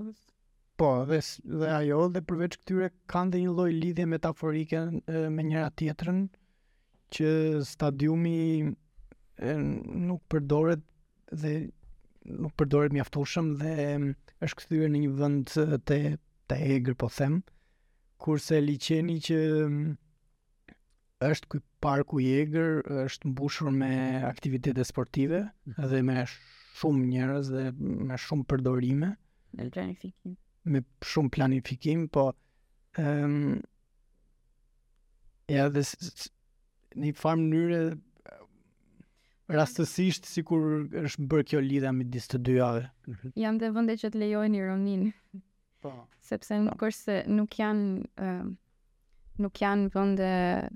po, 0.80 0.88
dhe 1.08 1.18
dhe 1.60 1.70
ajo 1.78 2.02
dhe 2.14 2.20
përveç 2.28 2.54
këtyre 2.60 2.90
kanë 3.10 3.32
dhe 3.34 3.40
një 3.46 3.54
lloj 3.56 3.70
lidhje 3.74 4.04
metaforike 4.12 4.84
me 5.34 5.44
njëra 5.48 5.72
tjetrën 5.80 6.20
që 7.16 7.30
stadiumi 7.70 8.36
nuk 9.46 10.22
përdoret 10.32 10.82
dhe 11.32 11.70
nuk 12.28 12.54
përdoret 12.58 12.92
mjaftushëm 12.92 13.52
dhe 13.60 13.74
është 14.44 14.60
kthyer 14.60 14.90
në 14.92 14.98
një 15.04 15.12
vend 15.18 15.54
të 15.88 16.18
të 16.48 16.56
egër 16.56 16.98
po 17.00 17.08
them 17.18 17.38
kurse 18.22 18.58
liçeni 18.60 19.18
që 19.22 19.38
mm, 19.68 19.94
është 21.28 21.50
ky 21.54 21.58
parku 21.84 22.20
i 22.22 22.28
egër 22.42 22.82
është 23.04 23.30
mbushur 23.30 23.70
me 23.74 23.88
aktivitete 24.28 24.82
sportive 24.88 25.44
mhm. 25.64 25.86
dhe 25.92 26.02
me 26.08 26.24
shumë 26.78 27.08
njerëz 27.12 27.50
dhe 27.54 27.68
me 28.10 28.18
shumë 28.22 28.48
përdorime 28.50 29.12
planifikim 29.54 30.36
me 30.68 30.82
shumë 31.08 31.32
planifikim 31.34 32.08
po 32.12 32.30
ëm 32.98 33.24
um, 33.24 33.58
ja 35.48 35.68
dhe 35.72 35.80
në 36.96 37.08
një 37.08 37.16
farë 37.16 37.38
mënyrë 37.40 37.80
rastësisht 39.48 40.28
si 40.28 40.42
kur 40.44 40.64
është 41.06 41.26
bërë 41.32 41.44
kjo 41.50 41.60
lidha 41.64 41.92
me 41.96 42.04
disë 42.12 42.34
të 42.36 42.40
dyave. 42.46 42.82
Mhm. 43.08 43.32
Jam 43.40 43.58
dhe 43.60 43.70
vënde 43.74 43.94
që 44.00 44.10
të 44.12 44.20
lejojnë 44.22 44.58
ironin. 44.60 45.04
Po. 45.82 45.92
Sepse 46.20 46.58
nuk 46.64 46.74
është 46.74 46.78
po. 46.78 46.88
se 46.90 47.18
nuk 47.34 47.56
janë 47.58 47.86
uh, 48.24 48.48
nuk 49.44 49.62
janë 49.64 49.88
vënde 49.94 50.32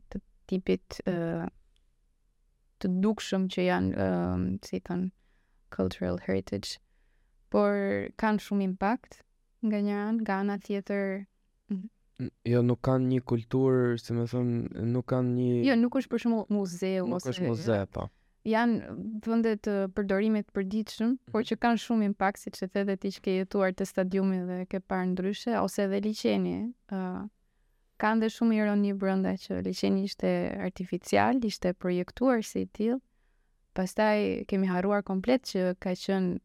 të 0.09 0.23
tipit 0.51 0.99
uh, 1.11 1.43
të 2.81 2.91
dukshëm 3.05 3.45
që 3.53 3.67
janë 3.69 4.07
um, 4.07 4.47
si 4.65 4.81
thon, 4.81 5.05
cultural 5.77 6.19
heritage 6.27 6.79
por 7.53 8.09
kanë 8.17 8.41
shumë 8.41 8.65
impact 8.71 9.21
nga 9.63 9.81
një 9.85 9.99
anë, 10.09 10.21
nga 10.25 10.39
ana 10.41 10.57
tjetër. 10.59 11.27
Mhm. 11.69 11.91
Jo, 12.49 12.63
nuk 12.63 12.79
kanë 12.87 13.09
një 13.13 13.21
kulturë, 13.29 14.01
si 14.01 14.17
më 14.17 14.25
thon, 14.33 14.51
nuk 14.97 15.11
kanë 15.13 15.37
një 15.37 15.55
Jo, 15.69 15.77
nuk 15.77 16.01
është 16.01 16.11
për 16.15 16.21
shembull 16.25 16.49
muzeu 16.55 17.03
ose 17.05 17.11
Nuk 17.29 17.33
është 17.35 17.49
muze, 17.51 17.79
po 17.93 18.09
janë 18.51 18.79
mm, 18.81 19.21
vende 19.27 19.53
të 19.63 19.73
përdorimit 19.97 20.49
të 20.49 20.55
përditshëm, 20.59 21.13
por 21.31 21.43
mhm. 21.43 21.49
që 21.51 21.59
kanë 21.65 21.81
shumë 21.83 22.07
impakt, 22.11 22.41
siç 22.45 22.63
e 22.67 22.69
thënë 22.75 22.97
ti 23.03 23.13
që 23.15 23.23
ke 23.27 23.35
jetuar 23.39 23.75
te 23.79 23.87
stadiumi 23.87 24.41
dhe 24.49 24.57
ke 24.73 24.81
parë 24.91 25.11
ndryshe 25.13 25.55
ose 25.61 25.85
edhe 25.87 26.01
liçeni. 26.07 26.55
ë 26.93 26.99
uh, 26.99 27.23
kanë 28.03 28.25
dhe 28.25 28.31
shumë 28.35 28.59
ironi 28.59 28.95
brenda 28.99 29.37
që 29.39 29.61
liçeni 29.67 30.05
ishte 30.09 30.31
artificial, 30.67 31.39
ishte 31.53 31.73
projektuar 31.75 32.43
si 32.47 32.65
i 32.67 32.71
till. 32.75 32.99
Pastaj 33.79 34.45
kemi 34.51 34.69
harruar 34.69 35.03
komplet 35.07 35.47
që 35.53 35.75
ka 35.81 35.95
qenë 35.97 36.41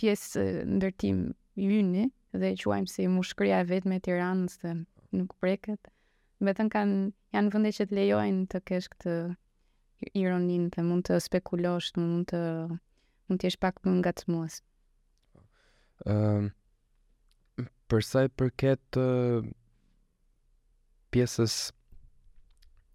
pjesë 0.00 0.48
ndërtim 0.72 1.20
i 1.60 1.68
yni 1.80 2.08
dhe 2.32 2.54
e 2.54 2.56
quajmë 2.58 2.88
si 2.90 3.04
mushkëria 3.12 3.60
e 3.64 3.68
vetme 3.70 4.00
e 4.00 4.04
Tiranës 4.06 4.56
dhe 4.64 4.72
nuk 5.12 5.36
preket. 5.42 5.92
Me 6.40 6.56
thënë 6.56 6.72
kanë 6.74 6.98
janë 7.36 7.52
vende 7.54 7.74
që 7.76 7.86
të 7.90 7.96
lejojnë 8.00 8.46
të 8.50 8.60
kesh 8.66 8.88
këtë 8.94 9.14
ironinë, 10.16 10.70
dhe 10.74 10.82
mund 10.88 11.04
të 11.08 11.16
spekulosh, 11.24 11.90
mund 12.00 12.28
të 12.32 12.38
mund 12.68 13.40
të 13.40 13.48
jesh 13.50 13.58
pak 13.62 13.80
më 13.84 13.92
ngatmues. 14.00 14.60
Ëm 16.06 16.16
ehm, 16.16 16.46
uh, 17.60 17.68
për 17.90 18.04
sa 18.08 18.22
i 18.26 18.30
përket 18.40 18.98
uh, 19.02 19.44
pjesës 21.12 21.56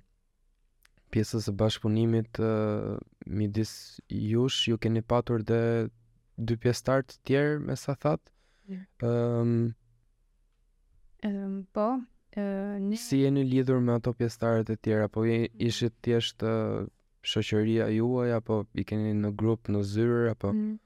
pjesës 1.12 1.48
së 1.50 1.54
bashkëpunimit 1.60 2.40
uh, 2.44 3.00
midis 3.28 3.72
jush 4.16 4.68
ju 4.70 4.78
keni 4.84 5.02
patur 5.04 5.42
dhe 5.44 5.64
dy 6.42 6.56
pjesëtar 6.64 7.04
të 7.08 7.18
tjerë 7.28 7.58
me 7.68 7.76
sa 7.80 7.96
thatë 7.96 8.28
ëm 8.32 8.74
yeah. 8.76 8.88
um, 9.08 9.54
Um, 11.24 11.68
po, 11.74 12.02
uh, 12.38 12.96
Si 12.98 13.18
jeni 13.22 13.44
lidhur 13.46 13.80
me 13.82 13.94
ato 13.94 14.14
pjestarët 14.14 14.70
e 14.74 14.76
tjera, 14.76 15.08
po 15.08 15.22
i, 15.26 15.46
mm. 15.46 15.60
ishit 15.62 15.94
tjesht 16.02 16.42
uh, 16.44 16.88
shoqëria 17.24 17.88
juaj, 17.94 18.32
apo 18.40 18.64
i 18.74 18.84
keni 18.86 19.14
në 19.14 19.30
grup, 19.38 19.70
në 19.70 19.82
zyrë, 19.92 20.32
apo... 20.34 20.52
Mm. 20.58 20.80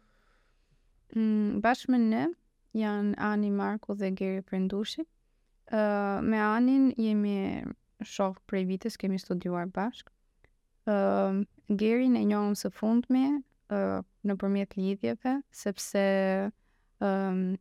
Mm, 1.15 1.63
me 1.93 1.99
në, 2.09 2.25
janë 2.73 3.13
Ani 3.17 3.51
Marku 3.51 3.95
dhe 3.95 4.11
Geri 4.11 4.41
Prendushi. 4.41 5.05
Uh, 5.71 6.19
me 6.21 6.37
Anin 6.37 6.91
jemi 6.97 7.63
shokë 8.03 8.41
prej 8.45 8.65
vitës, 8.65 8.97
kemi 8.97 9.17
studuar 9.19 9.65
bashkë. 9.67 10.11
Uh, 10.87 11.45
Geri 11.69 12.09
në 12.11 12.25
njohëm 12.27 12.53
së 12.55 12.69
fundmi 12.75 13.23
uh, 13.71 14.01
në 14.27 14.35
përmjet 14.43 14.75
lidhjeve, 14.77 15.37
sepse 15.51 16.03
um, 16.99 17.55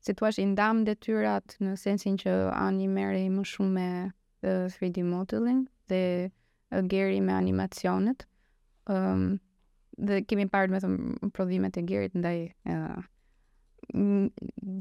si 0.00 0.12
thua 0.16 0.30
i 0.38 0.46
ndam 0.54 0.84
detyrat 0.86 1.56
në 1.62 1.74
sensin 1.80 2.16
që 2.20 2.32
ani 2.58 2.86
merr 2.88 3.16
më 3.34 3.42
shumë 3.52 3.72
me 3.76 3.88
uh, 3.92 4.72
3D 4.72 5.02
modeling 5.04 5.66
dhe 5.92 6.00
uh, 6.28 6.82
gjeri 6.88 7.18
me 7.20 7.34
animacionet. 7.36 8.26
Ëm 8.88 8.96
ehm, 8.96 9.14
um, 9.14 9.38
dhe 10.08 10.22
kemi 10.24 10.46
parë 10.48 10.72
më 10.72 10.78
thëmë 10.80 11.28
prodhimet 11.36 11.76
e 11.76 11.82
gjerit 11.90 12.14
ndaj 12.16 12.38
uh, 12.72 13.00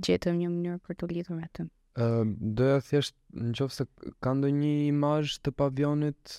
gjetëm 0.06 0.38
një 0.40 0.52
mënyrë 0.54 0.80
për 0.88 0.98
të 1.02 1.10
lidhur 1.12 1.36
me 1.42 1.50
të. 1.58 1.66
Uh, 1.66 2.06
ehm, 2.08 2.32
doja 2.56 2.78
thjesht 2.88 3.18
në 3.36 3.52
qofë 3.60 3.76
se 3.82 3.88
ka 4.24 4.36
ndonjë 4.40 4.62
një 4.62 4.72
imajsh 4.94 5.42
të 5.44 5.54
pavionit 5.60 6.38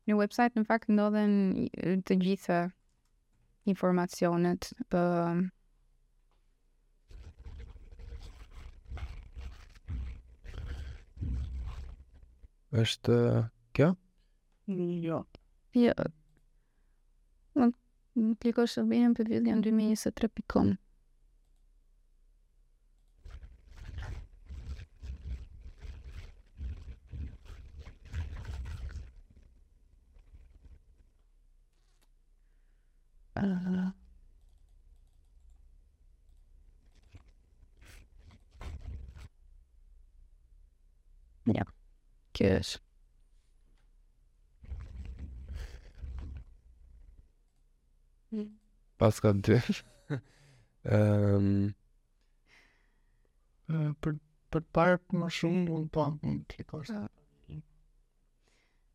Në 0.08 0.16
website 0.18 0.58
në 0.58 0.66
fakt 0.70 0.90
ndodhen 0.90 1.68
të 2.08 2.18
gjitha 2.24 2.60
informacionet 3.70 4.70
për 4.90 5.44
është 12.86 13.20
kjo? 13.78 13.92
Jo. 15.06 15.22
Jo. 15.78 15.94
Në 17.62 17.70
klikosh 18.42 18.80
të 18.80 18.88
bëjmë 18.90 19.14
për 19.20 19.34
2023.com 19.36 20.74
Pra. 33.38 33.88
Ja, 41.54 41.64
kjo 42.34 42.50
është. 42.58 42.82
Pas 48.98 49.14
ka 49.22 49.30
dy. 49.38 49.60
um, 50.88 51.74
për 53.68 54.16
për 54.56 54.64
parë 54.80 54.98
më 55.22 55.30
shumë 55.38 55.64
mund 55.68 55.88
të 55.88 55.90
pa 55.92 56.00
po, 56.00 56.18
mund 56.26 56.48
të 56.50 56.58
klikosh. 56.58 56.90
Ah. 56.98 57.06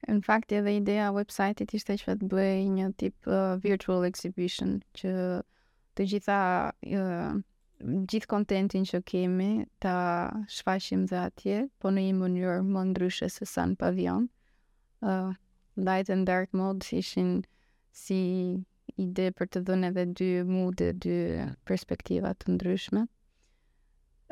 Në 0.08 0.16
fakt 0.26 0.50
edhe 0.52 0.72
ideja 0.76 1.10
e 1.14 1.22
it 1.62 1.74
ishte 1.78 1.94
që 2.00 2.14
të 2.20 2.26
bëj 2.30 2.68
një 2.74 2.86
tip 2.98 3.14
uh, 3.28 3.54
virtual 3.62 4.04
exhibition 4.04 4.82
që 4.98 5.12
të 5.94 6.06
gjitha 6.10 6.38
uh, 6.74 7.38
gjithë 8.10 8.26
kontentin 8.32 8.84
që 8.86 9.02
kemi 9.06 9.66
ta 9.78 9.94
shfaqim 10.48 11.06
dhe 11.06 11.18
atje, 11.28 11.68
po 11.78 11.90
në 11.90 12.08
një 12.10 12.14
mënyrë 12.22 12.58
më 12.72 12.84
ndryshe 12.92 13.28
se 13.30 13.46
sa 13.46 13.66
në 13.66 13.78
pavion. 13.82 14.26
Uh, 15.02 15.32
light 15.76 16.10
and 16.10 16.26
dark 16.26 16.52
mode 16.52 16.86
ishin 16.98 17.44
si 18.02 18.20
ide 18.98 19.30
për 19.38 19.46
të 19.54 19.62
dhënë 19.68 19.92
edhe 19.92 20.06
dy 20.18 20.30
mode, 20.44 20.90
dy 20.98 21.14
perspektiva 21.64 22.34
të 22.38 22.56
ndryshme. 22.56 23.06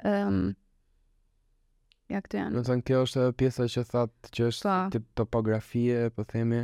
Ehm, 0.02 0.34
um, 0.34 0.50
Ja, 2.10 2.18
këtu 2.26 2.40
janë. 2.40 2.54
Do 2.58 2.62
të 2.64 2.68
thënë 2.72 2.84
kjo 2.88 3.00
është 3.06 3.24
pjesa 3.40 3.64
që 3.72 3.82
thatë 3.92 4.30
që 4.36 4.46
është 4.52 4.66
pa. 4.68 4.78
tip 4.94 5.04
topografi, 5.18 5.82
po 6.16 6.24
themi. 6.32 6.58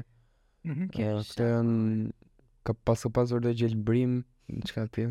Mhm. 0.67 0.79
Mm 0.81 0.89
kjo 0.97 1.11
është 1.21 1.47
një 1.69 2.09
kapas 2.67 3.05
ka 3.07 3.11
pasur 3.19 3.45
të 3.45 3.53
gjelbrim, 3.61 4.15
çka 4.71 4.87
ti? 4.97 5.05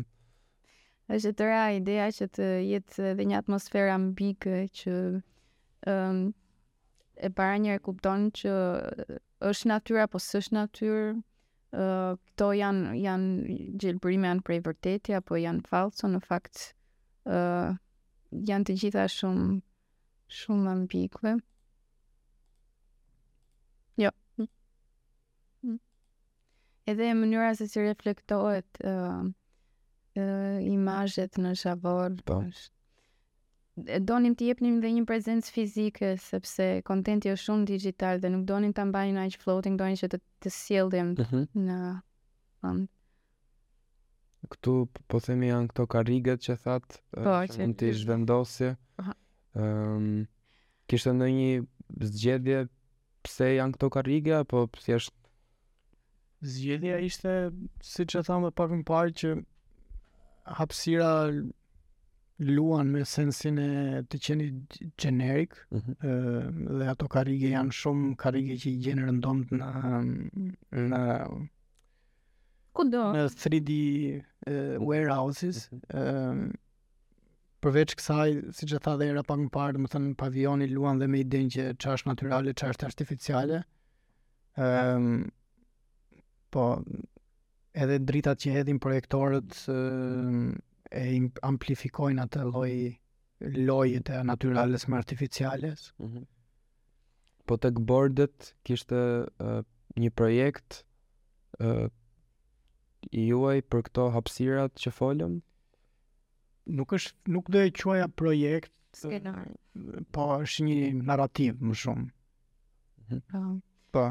Është 1.16 1.32
të 1.38 1.46
ra 1.48 1.62
ideja 1.78 2.10
që 2.18 2.28
të 2.36 2.48
jetë 2.68 3.06
edhe 3.14 3.24
një 3.30 3.38
atmosferë 3.40 3.94
ambike 3.94 4.58
që 4.80 4.96
um, 5.88 6.18
e 7.16 7.30
para 7.38 7.56
njëherë 7.62 7.84
kupton 7.88 8.28
që 8.36 8.52
është 9.50 9.70
natyrë 9.72 10.02
apo 10.04 10.20
s'është 10.26 10.58
natyrë 10.58 11.04
ë 11.06 11.86
uh, 11.86 12.18
këto 12.26 12.50
janë 12.60 12.96
janë 13.06 13.54
gjelbrim 13.80 14.28
janë 14.28 14.44
prej 14.50 14.60
vërtetë 14.68 15.16
apo 15.22 15.40
janë 15.46 15.64
falso, 15.72 16.10
në 16.12 16.20
fakt 16.28 16.66
ë 17.24 17.40
uh, 17.40 17.78
janë 18.52 18.68
të 18.68 18.76
gjitha 18.84 19.06
shumë 19.16 19.62
shumë 20.32 20.70
ambikve. 20.72 21.34
Jo. 24.00 24.10
Mm. 24.38 24.48
Mm. 25.68 25.78
Edhe 26.92 27.08
e 27.12 27.18
mënyra 27.18 27.50
se 27.58 27.66
si 27.70 27.82
reflektohet 27.84 28.80
uh, 28.84 29.20
uh, 30.20 30.58
imajet 30.66 31.38
në 31.42 31.54
shavor. 31.62 32.18
Po. 32.26 32.40
Donim 33.76 34.32
të 34.32 34.46
jepnim 34.50 34.78
dhe 34.80 34.88
një 34.96 35.02
prezencë 35.08 35.52
fizike, 35.52 36.14
sepse 36.22 36.68
kontenti 36.88 37.28
është 37.28 37.42
shumë 37.50 37.66
digital 37.74 38.22
dhe 38.22 38.30
nuk 38.32 38.46
donim 38.48 38.72
të 38.72 38.86
mbajnë 38.88 39.16
në 39.18 39.24
aqë 39.28 39.42
floating, 39.42 39.76
donim 39.76 39.98
që 40.00 40.08
të 40.14 40.20
të 40.46 40.52
sildim 40.54 41.10
uh 41.18 41.22
mhm. 41.22 41.42
-huh. 41.42 41.64
në... 41.70 41.80
Um, 42.66 42.86
Këtu, 44.46 44.72
po 45.10 45.18
themi 45.18 45.48
janë 45.48 45.72
këto 45.72 45.84
karigët 45.90 46.42
që 46.46 46.54
thatë, 46.62 46.98
po, 47.18 47.34
që 47.50 47.64
mund 47.64 47.76
të 47.80 47.88
i 47.90 47.94
zhvendosje. 47.98 48.68
Um, 49.56 49.56
ehm, 49.56 50.08
kishtë 50.90 51.12
në 51.16 51.26
një 51.34 52.10
zgjedje 52.12 52.58
pse 53.26 53.48
janë 53.56 53.76
këto 53.76 53.88
karrige, 53.96 54.34
apo 54.42 54.62
pësë 54.74 54.96
është 55.00 55.14
Zgjedja 56.46 56.96
ishte, 57.04 57.30
si 57.90 58.04
që 58.12 58.20
thamë 58.26 58.48
dhe 58.50 58.54
pak 58.60 58.72
më 58.76 58.82
parë, 58.90 59.12
që 59.20 59.30
hapsira 60.58 61.06
luan 62.50 62.90
me 62.92 63.06
sensin 63.12 63.56
e 63.62 63.70
të 64.12 64.20
qenit 64.26 64.76
generik 65.04 65.56
uh 65.56 65.78
mhm. 65.78 65.92
-huh. 65.92 65.94
Ehm, 66.04 66.58
dhe 66.80 66.88
ato 66.92 67.08
karige 67.16 67.48
janë 67.54 67.72
shumë 67.80 68.12
karige 68.24 68.58
që 68.62 68.68
i 68.74 68.80
gjenë 68.86 69.06
rëndon 69.08 69.38
në 69.56 69.70
në 70.92 71.00
Kudo? 72.76 73.02
në 73.16 73.22
3D 73.44 73.80
warehouses 74.88 75.56
uh 75.56 75.74
mhm. 75.74 75.80
-huh. 75.80 76.02
Ehm, 76.02 76.46
përveç 77.64 77.94
kësaj, 77.96 78.32
si 78.56 78.66
që 78.70 78.80
tha 78.84 78.94
dhe 79.00 79.06
era 79.14 79.22
pak 79.26 79.38
më 79.40 79.50
parë, 79.54 79.80
më 79.82 79.90
thënë 79.92 80.14
pavioni 80.20 80.68
luan 80.72 80.98
dhe 81.00 81.08
me 81.10 81.20
idin 81.22 81.48
që 81.52 81.64
që 81.82 81.94
është 81.96 82.10
naturale, 82.10 82.52
që 82.58 82.70
është 82.72 82.86
artificiale, 82.90 83.60
um, 84.66 85.08
po 86.52 86.66
edhe 87.84 87.98
dritat 88.08 88.40
që 88.42 88.54
hedhin 88.60 88.80
projektorët 88.80 89.58
um, 89.72 90.54
e 90.88 91.02
amplifikojnë 91.50 92.24
atë 92.26 92.44
loj, 92.52 92.72
lojit 93.70 94.12
e 94.16 94.20
naturales 94.30 94.86
me 94.88 94.96
artificiales. 95.00 95.90
Mm 96.00 96.12
-hmm. 96.12 96.28
Po 97.46 97.56
të 97.56 97.74
këbordet 97.78 98.52
kishte 98.66 99.00
uh, 99.26 99.60
një 100.02 100.10
projekt 100.10 100.84
uh, 101.62 101.88
juaj 103.12 103.58
për 103.70 103.82
këto 103.90 104.08
hapsirat 104.14 104.72
që 104.82 104.90
folëm? 104.98 105.36
nuk 106.66 106.92
është 106.96 107.14
nuk 107.32 107.46
do 107.52 107.60
e 107.62 107.70
quaja 107.74 108.08
projekt 108.08 108.72
skenar. 108.96 109.46
Po 110.14 110.26
është 110.42 110.66
një 110.66 110.92
narrativ 111.06 111.60
më 111.62 111.76
shumë. 111.82 112.06
Po. 113.30 113.42
Po. 113.94 114.06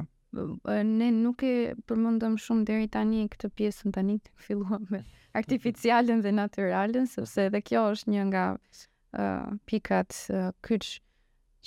Ne 0.84 1.08
nuk 1.16 1.44
e 1.48 1.74
përmendëm 1.90 2.34
shumë 2.44 2.68
deri 2.68 2.88
tani 2.92 3.26
këtë 3.32 3.52
pjesën 3.56 3.94
tani 3.96 4.18
të 4.24 4.34
filluam 4.48 4.84
me 4.92 5.00
artificialen 5.40 6.22
dhe 6.26 6.32
naturalen, 6.36 7.06
sepse 7.08 7.46
edhe 7.50 7.62
kjo 7.64 7.86
është 7.96 8.12
një 8.14 8.26
nga 8.32 8.46
uh, 8.58 9.56
pikat 9.68 10.16
uh, 10.36 10.50
kyç 10.68 10.90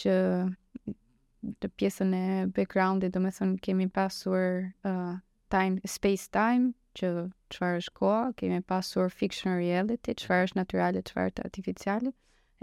që 0.03 0.17
të 1.63 1.69
pjesën 1.79 2.13
e 2.19 2.25
backgroundit, 2.57 3.13
do 3.15 3.23
me 3.25 3.31
thënë, 3.33 3.61
kemi 3.63 3.87
pasur 3.95 4.69
uh, 4.89 5.17
time, 5.53 5.81
space 5.89 6.27
time, 6.35 6.73
që 6.99 7.15
qëfar 7.53 7.77
është 7.81 7.93
koa, 7.99 8.17
kemi 8.39 8.59
pasur 8.71 9.09
fiction 9.19 9.55
reality, 9.59 10.15
qëfar 10.21 10.43
është 10.47 10.59
naturalit, 10.59 11.07
qëfar 11.09 11.29
është 11.33 11.45
artificiale. 11.49 12.13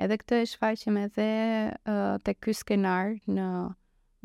Edhe 0.06 0.18
këtë 0.22 0.40
e 0.44 0.48
shfaqim 0.52 1.00
edhe 1.04 1.28
uh, 1.72 2.16
të 2.26 2.34
ky 2.44 2.54
skenar 2.60 3.12
në 3.38 3.48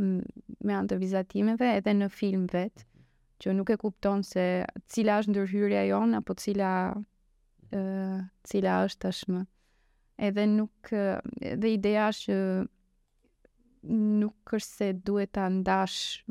me 0.07 0.73
anë 0.75 0.89
të 0.93 0.97
vizatimeve 1.03 1.67
edhe 1.79 1.93
në 1.97 2.07
film 2.19 2.47
vet, 2.53 2.87
që 3.41 3.53
nuk 3.57 3.71
e 3.71 3.77
kupton 3.83 4.23
se 4.25 4.45
cila 4.95 5.19
është 5.23 5.35
ndërhyrja 5.35 5.83
jonë 5.91 6.21
apo 6.23 6.37
cila 6.43 6.71
uh, 6.97 8.19
cila 8.51 8.77
është 8.89 9.05
tashmë. 9.07 9.43
Edhe 10.29 10.47
nuk 10.53 10.91
dhe 10.97 11.73
ideja 11.79 12.09
është 12.15 12.33
që 12.33 12.39
nuk 14.21 14.57
është 14.57 14.81
se 14.81 14.89
duhet 15.09 15.33
ta 15.37 15.47
ndash 15.53 16.25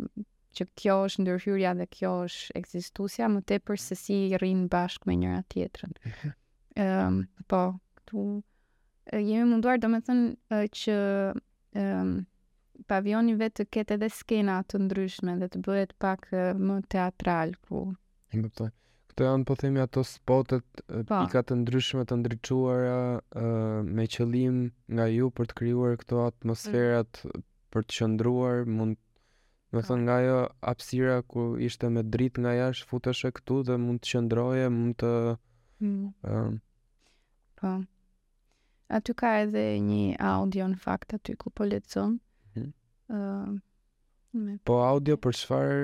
që 0.60 0.68
kjo 0.80 0.96
është 1.08 1.24
ndërhyrja 1.24 1.70
dhe 1.80 1.86
kjo 1.94 2.10
është 2.28 2.58
ekzistusja 2.60 3.28
më 3.32 3.44
tepër 3.50 3.80
se 3.80 3.96
si 4.00 4.18
rrin 4.42 4.66
bashkë 4.72 5.10
me 5.10 5.16
njëra 5.22 5.44
tjetrën. 5.54 5.94
Ëm 5.96 6.12
mhm. 6.14 6.34
um, 6.34 6.34
ehm, 6.84 7.22
po, 7.52 7.62
këtu 8.02 8.26
jemi 9.24 9.50
munduar 9.54 9.80
domethënë 9.84 10.60
që 10.82 10.98
ëm 10.98 11.40
ehm, 11.80 12.12
um, 12.18 12.18
pavioni 12.88 13.34
vetë 13.36 13.56
të 13.60 13.64
ketë 13.76 13.96
edhe 13.98 14.08
skena 14.16 14.60
të 14.72 14.80
ndryshme 14.86 15.34
dhe 15.42 15.50
të 15.52 15.60
bëhet 15.66 15.92
pak 16.00 16.30
uh, 16.32 16.54
më 16.56 16.78
teatral 16.94 17.52
ku. 17.68 17.82
E 18.32 18.40
kuptoj. 18.40 18.70
Këto 19.12 19.26
janë 19.28 19.44
po 19.50 19.56
themi 19.60 19.82
ato 19.84 20.04
spotet 20.08 20.64
pa. 20.64 20.88
Po. 21.10 21.18
pika 21.28 21.42
të 21.44 21.58
ndryshme 21.66 22.06
të 22.08 22.20
ndriçuara 22.22 23.02
uh, 23.20 23.82
me 23.84 24.08
qëllim 24.16 24.62
nga 24.96 25.10
ju 25.12 25.28
për 25.32 25.52
të 25.52 25.60
krijuar 25.60 26.00
këto 26.06 26.24
atmosferat 26.30 27.20
mm. 27.28 27.44
për 27.76 27.88
të 27.90 28.00
qëndruar 28.00 28.64
mund 28.80 28.96
Me 29.72 29.82
po. 29.84 29.86
thënë 29.88 30.04
nga 30.08 30.18
jo 30.26 30.38
apsira 30.72 31.16
ku 31.30 31.42
ishte 31.62 31.86
me 31.94 32.02
drit 32.14 32.36
nga 32.42 32.52
jash, 32.60 32.82
futeshe 32.90 33.30
këtu 33.38 33.56
dhe 33.68 33.76
mund 33.86 34.02
të 34.02 34.10
qëndroje, 34.12 34.66
mund 34.78 34.96
të... 35.04 35.12
Mm. 35.86 36.08
Um. 36.34 36.56
Po. 37.60 37.74
A 38.90 38.98
ty 39.06 39.14
ka 39.20 39.30
edhe 39.44 39.66
një 39.88 40.18
audio 40.34 40.68
në 40.72 40.80
fakt 40.86 41.14
aty 41.18 41.38
ku 41.42 41.52
po 41.54 41.68
letëson? 41.70 42.16
Mm 42.58 42.72
ehm, 43.14 43.60
po 44.66 44.80
audio 44.88 45.18
për 45.22 45.36
shfar... 45.38 45.76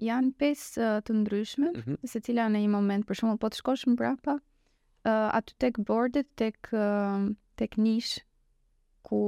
Janë 0.00 0.32
pes 0.40 0.62
uh, 0.80 0.98
të 1.04 1.18
ndryshme, 1.20 1.68
mm 1.74 1.84
-hmm. 1.84 2.00
se 2.08 2.20
cila 2.24 2.48
në 2.48 2.64
një 2.64 2.70
moment 2.72 3.04
për 3.08 3.20
shumë, 3.20 3.36
po 3.42 3.50
të 3.52 3.60
shkosh 3.60 3.84
më 3.90 3.96
brapa, 4.00 4.38
uh, 4.40 5.28
aty 5.36 5.52
tek 5.60 5.80
bordet, 5.88 6.28
tek, 6.40 6.56
uh, 6.72 7.28
tek 7.60 7.76
nish, 7.76 8.14
ku 9.08 9.20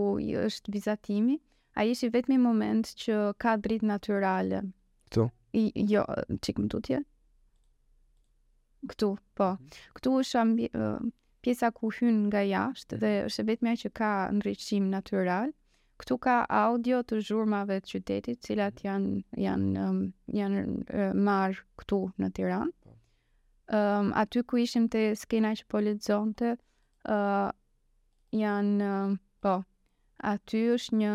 është 0.48 0.72
vizatimi, 0.72 1.36
mm 1.36 1.51
A 1.74 1.84
ishi 1.88 2.10
vetëm 2.12 2.40
moment 2.44 2.88
që 3.02 3.14
ka 3.40 3.54
dritë 3.66 3.88
natyrale. 3.90 4.58
Ktu. 5.08 5.24
Jo, 5.92 6.02
që 6.44 6.54
këmë 6.58 6.68
tutje. 6.74 6.98
Ktu, 8.92 9.08
po. 9.38 9.48
Mhm. 9.54 9.78
Ktu 9.98 10.16
është 10.22 10.40
ambi... 10.42 10.68
pjesa 11.42 11.70
ku 11.74 11.88
hyn 11.90 12.18
nga 12.28 12.42
jashtë 12.46 12.96
dhe 13.02 13.08
mhm. 13.14 13.28
është 13.30 13.44
vetëmi 13.48 13.72
që 13.80 13.88
ka 13.98 14.10
ndriçim 14.36 14.90
natyral. 14.92 15.54
Ktu 16.02 16.18
ka 16.24 16.36
audio 16.58 17.00
të 17.06 17.18
zhurmave 17.28 17.80
të 17.80 17.90
qytetit, 17.94 18.38
të 18.42 18.46
cilat 18.46 18.84
mhm. 18.84 19.24
janë 19.40 19.88
janë 20.36 20.36
janë, 20.36 21.14
marr 21.24 21.64
këtu 21.80 22.02
në 22.20 22.30
Tiranë. 22.36 22.72
Ëm 22.72 22.92
po. 22.92 23.02
um, 23.78 24.12
aty 24.22 24.44
ku 24.44 24.60
ishim 24.66 24.90
te 24.92 25.06
skena 25.16 25.54
që 25.56 25.66
po 25.72 25.80
lexonte, 25.86 26.52
ë 27.08 27.16
uh, 27.16 27.48
janë, 28.44 28.92
po. 29.42 29.56
Aty 30.34 30.60
është 30.76 30.98
një 31.00 31.14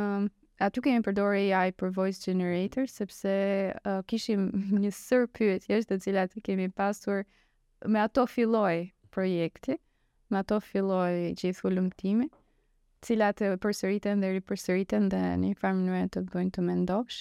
Aty 0.58 0.82
kemi 0.82 1.02
përdor 1.06 1.36
AI 1.38 1.70
për 1.80 1.91
voice 1.96 2.24
generator 2.28 2.88
sepse 2.91 3.34
uh, 3.89 4.00
kishim 4.12 4.46
një 4.86 4.89
sër 5.00 5.28
pyetje 5.38 5.78
të 5.91 5.98
cilat 6.06 6.34
i 6.34 6.41
kemi 6.48 6.65
pasur 6.80 7.20
me 7.96 8.02
ato 8.04 8.24
filloi 8.32 8.88
projekti, 9.13 9.76
me 10.34 10.39
ato 10.41 10.58
filloi 10.70 11.28
gjithë 11.41 11.62
hulumtimi, 11.67 12.26
të 12.32 13.10
cilat 13.12 13.43
përsëriten 13.67 14.26
dhe 14.26 14.32
ripërsëriten 14.39 15.10
dhe 15.13 15.22
në 15.28 15.36
një 15.52 15.60
farë 15.62 15.80
mënyrë 15.84 16.10
të 16.17 16.26
bëjnë 16.34 16.56
të 16.58 16.65
mendosh. 16.72 17.20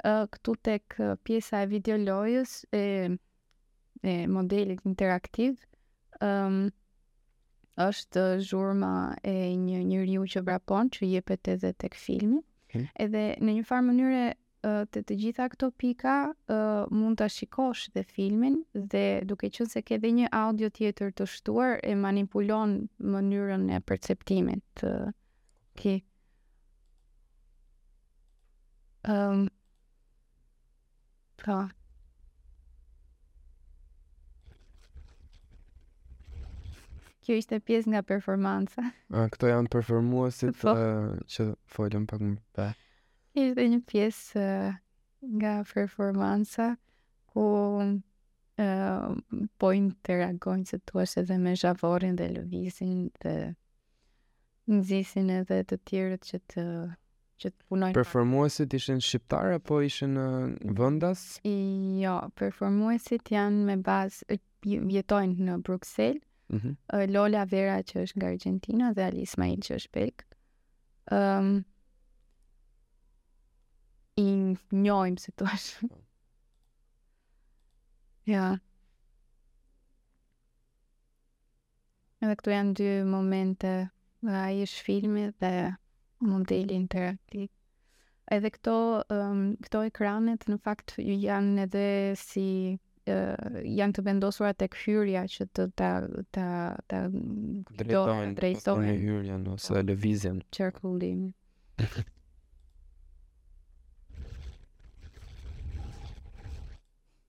Uh, 0.00 0.24
tek 0.70 0.96
uh, 1.04 1.12
pjesa 1.28 1.60
e 1.66 1.70
video 1.76 2.00
lojës 2.00 2.56
e 2.80 2.84
e 4.00 4.14
modelit 4.38 4.80
interaktiv, 4.88 5.58
ëm 6.24 6.60
um, 6.64 6.66
është 7.90 8.22
zhurma 8.48 8.96
e 9.28 9.34
një 9.68 9.84
njeriu 9.92 10.24
që 10.34 10.40
vrapon, 10.48 10.88
që 10.96 11.10
jepet 11.12 11.50
edhe 11.58 11.70
tek 11.84 11.94
filmi. 12.08 12.40
Edhe 12.74 13.20
në 13.40 13.54
një 13.58 13.62
farë 13.68 13.84
mënyre 13.86 14.18
të 14.94 15.02
të 15.08 15.16
gjitha 15.22 15.44
këto 15.54 15.68
pika 15.80 16.14
mund 16.48 17.20
të 17.20 17.28
shikosh 17.32 17.84
dhe 17.94 18.02
filmin 18.08 18.58
dhe 18.94 19.02
duke 19.30 19.50
qënë 19.56 19.70
se 19.74 19.82
ke 19.90 19.98
dhe 20.02 20.10
një 20.18 20.30
audio 20.42 20.68
tjetër 20.80 21.14
të 21.20 21.28
shtuar 21.34 21.78
e 21.82 21.94
manipulon 22.02 22.76
mënyrën 23.14 23.68
e 23.72 23.80
perceptimit 23.92 24.64
të 24.82 24.92
ki. 25.82 25.96
Um, 29.08 29.46
pra, 31.38 31.60
kjo 37.28 37.36
ishte 37.36 37.60
pjesë 37.60 37.90
nga 37.92 38.00
performanca. 38.08 38.86
A, 39.16 39.26
këto 39.28 39.50
janë 39.52 39.68
performuesit 39.72 40.56
po. 40.64 40.72
uh, 40.72 41.16
që 41.28 41.50
folëm 41.76 42.06
pak 42.08 42.22
më 42.24 42.38
pe. 42.56 42.68
Ishte 43.44 43.66
një 43.76 43.80
pjesë 43.90 44.44
uh, 44.44 44.76
nga 45.42 45.56
performanca 45.68 46.70
ku 47.34 47.44
uh, 47.84 49.18
po 49.60 49.72
interagojnë 49.76 50.70
se 50.70 50.80
tu 50.88 51.02
është 51.02 51.26
edhe 51.26 51.36
me 51.42 51.52
Zhavorin 51.56 52.16
dhe 52.16 52.30
Lëvisin 52.38 53.10
dhe 53.20 53.34
nëzisin 54.68 55.28
edhe 55.42 55.60
të 55.68 55.78
tjerët 55.88 56.24
që 56.32 56.40
të 56.54 56.64
që 57.38 57.50
të 57.52 57.68
punojnë. 57.70 57.94
Performuesit 57.94 58.72
ishin 58.74 59.02
shqiptar 59.04 59.52
apo 59.60 59.76
ishin 59.90 60.16
uh, 60.18 60.48
vendas? 60.80 61.26
Jo, 61.44 62.16
performuesit 62.40 63.28
janë 63.36 63.66
me 63.68 63.76
bazë 63.86 64.40
jetojnë 64.64 65.44
në 65.46 65.60
Bruxelles, 65.68 66.24
Mm 66.50 66.76
-hmm. 66.92 67.06
Lola 67.12 67.44
Vera 67.44 67.82
që 67.88 68.02
është 68.02 68.16
nga 68.20 68.26
Argentina 68.32 68.86
dhe 68.96 69.02
Ali 69.06 69.20
Ismail 69.28 69.58
që 69.66 69.74
është 69.78 69.90
Belg. 69.96 70.22
Um, 71.16 71.48
I 74.22 74.56
njojmë 74.78 75.20
se 75.24 75.32
është. 75.46 75.88
ja. 78.32 78.46
Edhe 82.22 82.34
këtu 82.40 82.50
janë 82.54 82.72
dy 82.80 82.88
momente 83.16 83.74
dhe 84.24 84.34
a 84.46 84.48
i 84.56 84.64
është 84.68 84.82
filmi 84.88 85.26
dhe 85.44 85.52
modeli 86.32 86.74
interaktiv. 86.80 87.46
Edhe 88.38 88.50
këto, 88.56 88.78
um, 89.20 89.44
këto 89.66 89.82
ekranet 89.90 90.44
në 90.48 90.58
fakt 90.70 90.94
janë 91.28 91.62
edhe 91.68 91.88
si 92.24 92.50
uh, 93.12 93.56
janë 93.64 93.96
të 93.96 94.02
vendosura 94.06 94.52
tek 94.60 94.76
hyrja 94.84 95.22
që 95.34 95.46
të 95.56 95.64
ta 95.80 95.88
ta 96.36 96.48
ta 96.90 96.98
drejtojnë 97.80 98.36
drejtojnë 98.38 98.94
hyrjen 99.02 99.46
ose 99.54 99.72
po. 99.74 99.82
lëvizjen 99.90 100.40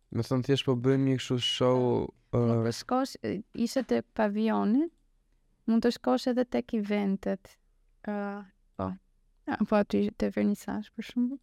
Më 0.09 0.23
thënë 0.27 0.47
thjesht 0.47 0.65
po 0.65 0.73
bëjmë 0.75 1.05
një 1.11 1.17
këshu 1.21 1.35
show... 1.45 1.83
Po, 2.33 2.39
uh... 2.39 2.53
Po, 2.65 2.71
shkosh, 2.79 3.11
ishe 3.65 3.83
të 3.89 3.99
pavionit, 4.17 4.89
mund 5.69 5.85
të 5.85 5.91
shkosh 5.99 6.27
edhe 6.31 6.45
tek 6.49 6.73
eventet. 6.79 7.53
Uh, 8.09 8.41
po. 8.77 8.89
Po 9.69 9.77
aty 9.79 10.07
të 10.19 10.31
vernisash 10.35 10.89
për 10.97 11.07
shumë. 11.11 11.37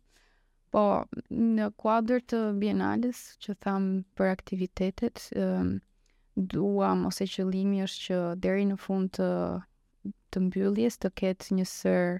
Po, 0.74 1.06
në 1.30 1.66
kuadrë 1.80 2.22
të 2.32 2.38
bienales, 2.62 3.18
që 3.44 3.54
tham 3.64 3.84
për 4.18 4.30
aktivitetet, 4.32 5.20
dua 6.54 6.88
ose 7.10 7.26
që 7.34 7.44
limi 7.50 7.82
është 7.84 8.06
që 8.06 8.18
deri 8.46 8.64
në 8.70 8.78
fund 8.86 9.12
të, 9.18 9.28
të 10.34 10.42
mbylljes 10.48 10.98
të 11.04 11.12
ketë 11.22 11.58
një 11.60 11.66
sër 11.72 12.10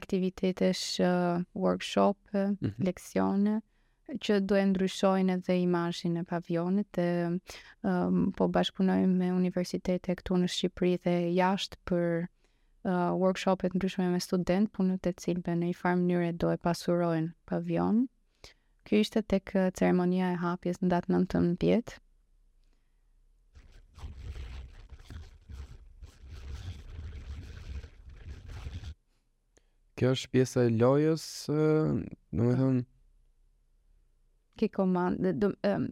aktivitetesh, 0.00 0.84
workshop, 1.66 2.18
mm 2.32 2.54
-hmm. 2.62 2.86
leksione, 2.88 3.58
që 4.20 4.40
do 4.46 4.54
e 4.60 4.64
ndryshojnë 4.70 5.36
edhe 5.38 5.56
imazhin 5.64 6.16
e 6.22 6.24
pavionit, 6.30 6.88
dhe, 6.94 7.08
um, 7.86 8.30
po 8.36 8.46
bashkëpunojmë 8.50 9.14
me 9.24 9.30
universitetet 9.40 10.18
këtu 10.22 10.38
në 10.44 10.48
Shqipëri 10.54 10.96
dhe 11.04 11.14
jashtë 11.42 11.78
për 11.90 12.08
uh, 12.84 13.12
workshopet 13.20 13.74
ndryshme 13.74 14.10
me 14.12 14.20
student, 14.20 14.70
punët 14.72 15.06
e 15.08 15.12
cilëve 15.22 15.56
në 15.60 15.68
i 15.72 15.76
farë 15.76 15.98
mënyre 16.02 16.30
do 16.42 16.50
e 16.54 16.60
pasurojnë 16.64 17.32
pavion. 17.50 17.98
Kjo 18.88 19.00
ishte 19.04 19.22
tek 19.32 19.52
uh, 19.60 19.66
ceremonia 19.80 20.30
e 20.34 20.38
hapjes 20.44 20.80
në 20.84 20.90
datë 20.94 21.12
19. 21.12 21.50
të 21.60 21.82
Kjo 30.00 30.14
është 30.16 30.30
pjesa 30.32 30.62
e 30.64 30.70
lojës, 30.80 31.24
në 32.32 32.44
me 32.46 32.52
thëmë... 32.60 32.84
Ke 34.60 34.68
komandë, 34.72 35.34
um, 35.74 35.84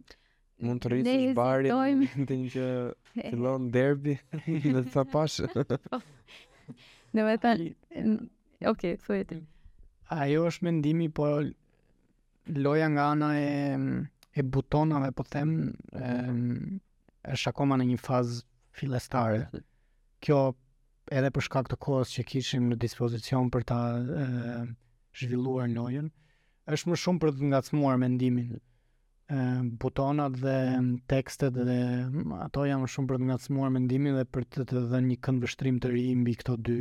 mund 0.65 0.81
të 0.83 0.89
rrisë 0.95 1.13
i 1.21 1.27
barit, 1.37 1.69
në 2.17 2.25
të 2.29 2.37
një 2.39 2.49
që 2.55 2.65
fillon 3.35 3.69
derbi, 3.73 4.17
në 4.47 4.73
të 4.81 4.85
të 4.95 5.03
pashë. 5.13 5.51
Në 7.17 7.23
me 7.27 7.35
thënë, 7.45 7.71
oke, 8.71 8.93
okay, 8.97 9.23
e 9.23 9.25
ti. 9.29 9.37
Ajo 10.15 10.45
është 10.49 10.65
mendimi, 10.67 11.07
po 11.13 11.27
loja 12.65 12.87
nga 12.93 13.09
ana 13.13 13.31
e, 13.39 13.49
e 14.35 14.43
butonave, 14.55 15.11
po 15.17 15.25
them, 15.33 15.51
e, 15.93 16.15
është 17.35 17.53
akoma 17.53 17.77
në 17.79 17.89
një 17.91 17.99
fazë 18.05 18.41
filestare. 18.79 19.43
Kjo 20.25 20.39
edhe 21.11 21.31
për 21.33 21.47
shkak 21.49 21.69
të 21.71 21.79
kohës 21.83 22.13
që 22.15 22.25
kishim 22.31 22.69
në 22.71 22.79
dispozicion 22.85 23.49
për 23.53 23.67
ta 23.73 23.79
e, 24.23 24.27
zhvilluar 25.19 25.69
lojën, 25.73 26.09
është 26.69 26.89
më 26.93 26.97
shumë 27.03 27.21
për 27.25 27.37
të 27.37 27.51
ngacmuar 27.53 28.01
mendimin 28.05 28.57
butonat 29.61 30.33
dhe 30.41 30.77
mm. 30.81 30.97
tekstet 31.11 31.53
dhe 31.53 31.77
ato 32.45 32.63
janë 32.69 32.87
shumë 32.93 33.07
për 33.11 33.17
të 33.21 33.25
ngacmuar 33.29 33.69
mendimin 33.75 34.15
dhe 34.17 34.23
për 34.25 34.43
të 34.55 34.63
të 34.71 34.81
dhënë 34.91 35.07
një 35.09 35.17
këndvështrim 35.27 35.75
vështrim 35.77 35.77
të 35.83 35.91
ri 35.93 36.03
mbi 36.21 36.33
këto 36.39 36.55
dy 36.69 36.77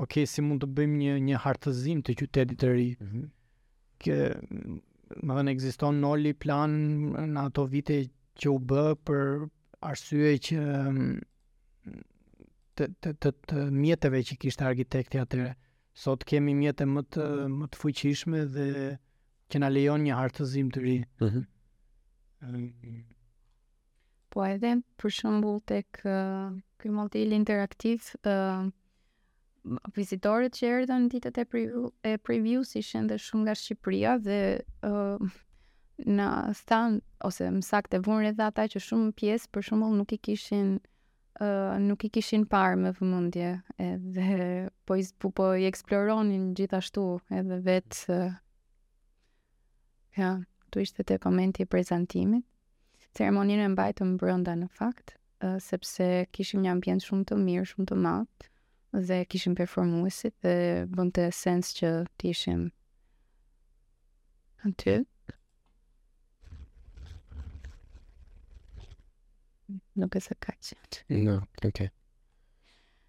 ok, 0.03 0.13
si 0.27 0.41
mund 0.43 0.65
të 0.65 0.67
bëjmë 0.81 0.99
një 1.03 1.15
një 1.31 1.41
hartëzim 1.45 2.03
të 2.03 2.17
qytetit 2.21 2.59
të 2.65 2.71
ri. 2.73 2.89
Mm 2.99 3.07
-hmm. 3.07 3.25
Kë, 4.01 4.19
më 5.21 5.37
dhënë, 5.37 5.51
ekziston 5.53 6.01
nëlli 6.03 6.33
plan 6.43 6.71
në 7.15 7.39
ato 7.45 7.65
vite 7.71 8.01
që 8.41 8.47
u 8.51 8.59
bë 8.71 8.85
për 9.05 9.21
arsye 9.91 10.35
që 10.49 10.59
të 12.81 13.13
të 13.13 13.13
të, 13.21 13.31
të 13.49 13.63
mjeteve 13.77 14.21
që 14.27 14.37
kishte 14.41 14.65
arkitekti 14.67 15.19
atyre. 15.21 15.53
Sot 15.93 16.23
kemi 16.29 16.53
mjete 16.55 16.85
më 16.87 17.03
të 17.13 17.23
mhm. 17.27 17.55
më 17.61 17.69
të 17.73 17.79
fuqishme 17.81 18.43
dhe 18.55 18.67
që 19.51 19.59
na 19.63 19.69
lejon 19.71 20.05
një 20.05 20.15
hartëzim 20.17 20.69
të 20.71 20.85
ri. 20.85 20.95
Mm 21.21 21.31
-hmm. 21.31 23.01
Po 24.31 24.45
edhe 24.47 24.73
për 24.99 25.09
shembull 25.11 25.59
tek 25.67 25.87
ky 26.79 26.89
model 26.89 27.33
interaktiv, 27.35 27.99
uh, 28.25 28.63
vizitorët 29.95 30.55
që 30.55 30.65
erdhën 30.75 31.09
ditët 31.11 31.37
e 31.37 31.45
preview, 31.45 31.89
e 32.03 32.17
previews 32.17 32.75
ishen 32.75 33.07
dhe 33.07 33.17
shumë 33.19 33.41
nga 33.43 33.55
Shqipëria 33.59 34.13
dhe 34.25 34.39
uh, 34.83 35.19
në 36.07 36.53
stan 36.55 37.01
ose 37.19 37.45
më 37.51 37.61
saktë 37.61 38.01
vonë 38.07 38.23
rreth 38.23 38.41
ata 38.47 38.63
që 38.71 38.79
shumë 38.87 39.11
pjesë 39.19 39.49
për 39.53 39.61
shembull 39.67 39.93
nuk 39.99 40.09
i 40.15 40.17
kishin 40.17 40.79
uh, 41.39 41.77
nuk 41.79 42.03
i 42.05 42.09
kishin 42.13 42.43
parë 42.49 42.77
me 42.83 42.91
vëmendje 42.97 43.51
edhe 43.85 44.35
po 44.85 44.97
i 44.99 45.05
po, 45.21 45.31
po 45.31 45.49
i 45.55 45.67
eksploronin 45.69 46.49
gjithashtu 46.57 47.05
edhe 47.39 47.59
vet 47.67 48.01
uh, 48.11 48.33
ja 50.19 50.33
tu 50.71 50.83
ishte 50.83 51.03
te 51.07 51.19
komenti 51.23 51.63
i 51.63 51.69
prezantimit 51.69 52.47
ceremoninë 53.17 53.65
e 53.67 53.69
mbajtëm 53.73 54.13
brenda 54.21 54.55
në 54.55 54.69
fakt 54.75 55.15
uh, 55.43 55.57
sepse 55.63 56.27
kishim 56.35 56.63
një 56.65 56.75
ambient 56.77 57.07
shumë 57.07 57.27
të 57.31 57.39
mirë 57.43 57.69
shumë 57.73 57.89
të 57.91 57.99
madh 58.05 58.47
dhe 59.09 59.21
kishim 59.31 59.55
performuesit 59.55 60.35
dhe 60.43 60.87
bënte 60.91 61.27
sens 61.35 61.73
që 61.79 61.95
të 62.17 62.31
ishim 62.35 62.67
në 64.63 64.75
tyllë. 64.79 65.10
nuk 69.95 70.15
e 70.17 70.21
se 70.25 70.33
ka 70.45 70.53
që 70.67 70.77
no, 71.25 71.35
ok 71.67 71.79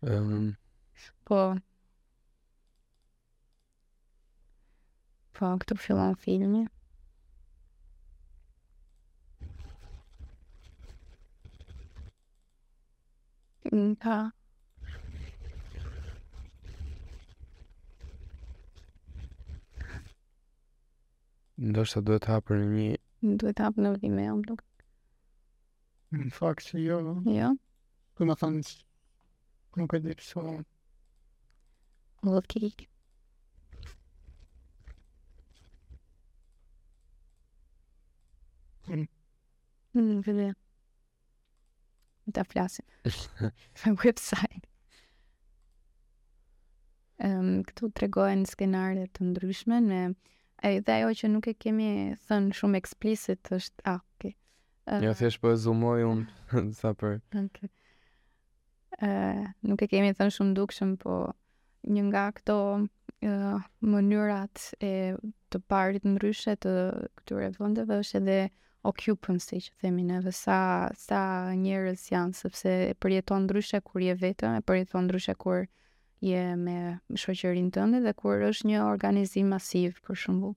um... 0.03 0.53
po 1.29 1.39
po, 5.37 5.51
këtu 5.65 5.79
fillon 5.85 6.17
filmi 6.27 6.65
në 13.73 13.93
ka 14.07 14.21
Ndo 21.63 21.83
duhet 22.09 22.25
hapër 22.27 22.59
një... 22.67 22.85
Duhet 23.39 23.61
hap 23.63 23.77
në 23.79 23.93
Vimeo, 24.03 24.33
unë 24.35 24.47
duke. 24.49 24.65
Në 26.13 26.29
fakt 26.37 26.67
që 26.69 26.81
jo. 26.85 26.97
Jo. 27.33 27.51
Për 28.19 28.27
më 28.29 28.35
thënë 28.43 28.63
që 28.69 29.79
nuk 29.81 29.93
e 29.97 30.01
mm. 30.03 30.03
Mm, 30.03 30.09
dhe 30.13 30.13
përso. 30.13 30.43
Më 32.27 32.35
dhe 32.35 32.43
të 32.45 32.51
kiki. 32.53 32.89
Në 42.37 42.45
flasim. 42.53 42.93
Fë 43.81 43.95
website. 44.05 44.67
Um, 47.23 47.63
këtu 47.69 47.89
të 47.89 48.05
regojnë 48.05 48.53
skenarët 48.53 49.17
të 49.17 49.33
ndryshme 49.33 49.81
me... 49.89 50.03
E, 50.63 50.77
dhe 50.87 50.95
ajo 51.01 51.09
që 51.19 51.29
nuk 51.33 51.49
e 51.51 51.57
kemi 51.59 51.89
thënë 52.29 52.55
shumë 52.55 52.79
eksplicit 52.79 53.49
është... 53.57 53.83
Ah, 53.91 53.99
Ja 54.87 55.15
thjesht 55.15 55.39
po 55.43 55.53
e 55.55 55.57
zumoj 55.57 56.03
un 56.05 56.23
sa 56.81 56.91
për. 56.99 57.21
Ë, 59.03 59.11
nuk 59.67 59.83
e 59.85 59.89
kemi 59.89 60.09
thënë 60.17 60.35
shumë 60.35 60.57
dukshëm, 60.59 60.97
po 61.01 61.19
një 61.87 62.03
nga 62.09 62.25
ato 62.33 62.57
mënyrat 63.87 64.65
e 64.83 64.91
të 65.55 65.59
parit 65.71 66.03
ndryshe 66.11 66.57
të 66.65 66.73
këtyre 67.21 67.53
vendeve 67.61 68.01
është 68.03 68.19
edhe 68.23 68.37
occupancy 68.91 69.61
që 69.63 69.77
themi 69.79 70.03
ne, 70.09 70.19
sa 70.35 70.59
sa 70.99 71.21
njerëz 71.63 72.09
janë 72.11 72.35
sepse 72.43 72.73
e 72.91 72.97
përjeton 72.99 73.47
ndryshe 73.47 73.79
kur 73.87 74.03
je 74.03 74.17
vetëm, 74.19 74.59
e 74.59 74.65
përjeton 74.67 75.07
ndryshe 75.07 75.37
kur 75.39 75.69
je 76.23 76.43
me 76.65 76.79
shoqërinë 77.23 77.71
tënde 77.79 78.03
dhe 78.09 78.15
kur 78.19 78.43
është 78.51 78.73
një 78.73 78.83
organizim 78.91 79.55
masiv 79.55 80.03
për 80.09 80.19
shembull, 80.25 80.57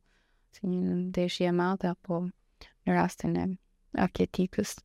si 0.58 0.66
një 0.74 0.98
ndeshje 1.12 1.52
e 1.54 1.54
madhe 1.62 1.94
apo 1.94 2.24
në 2.26 2.98
rastin 2.98 3.38
e 3.38 3.46
arketipës. 4.00 4.76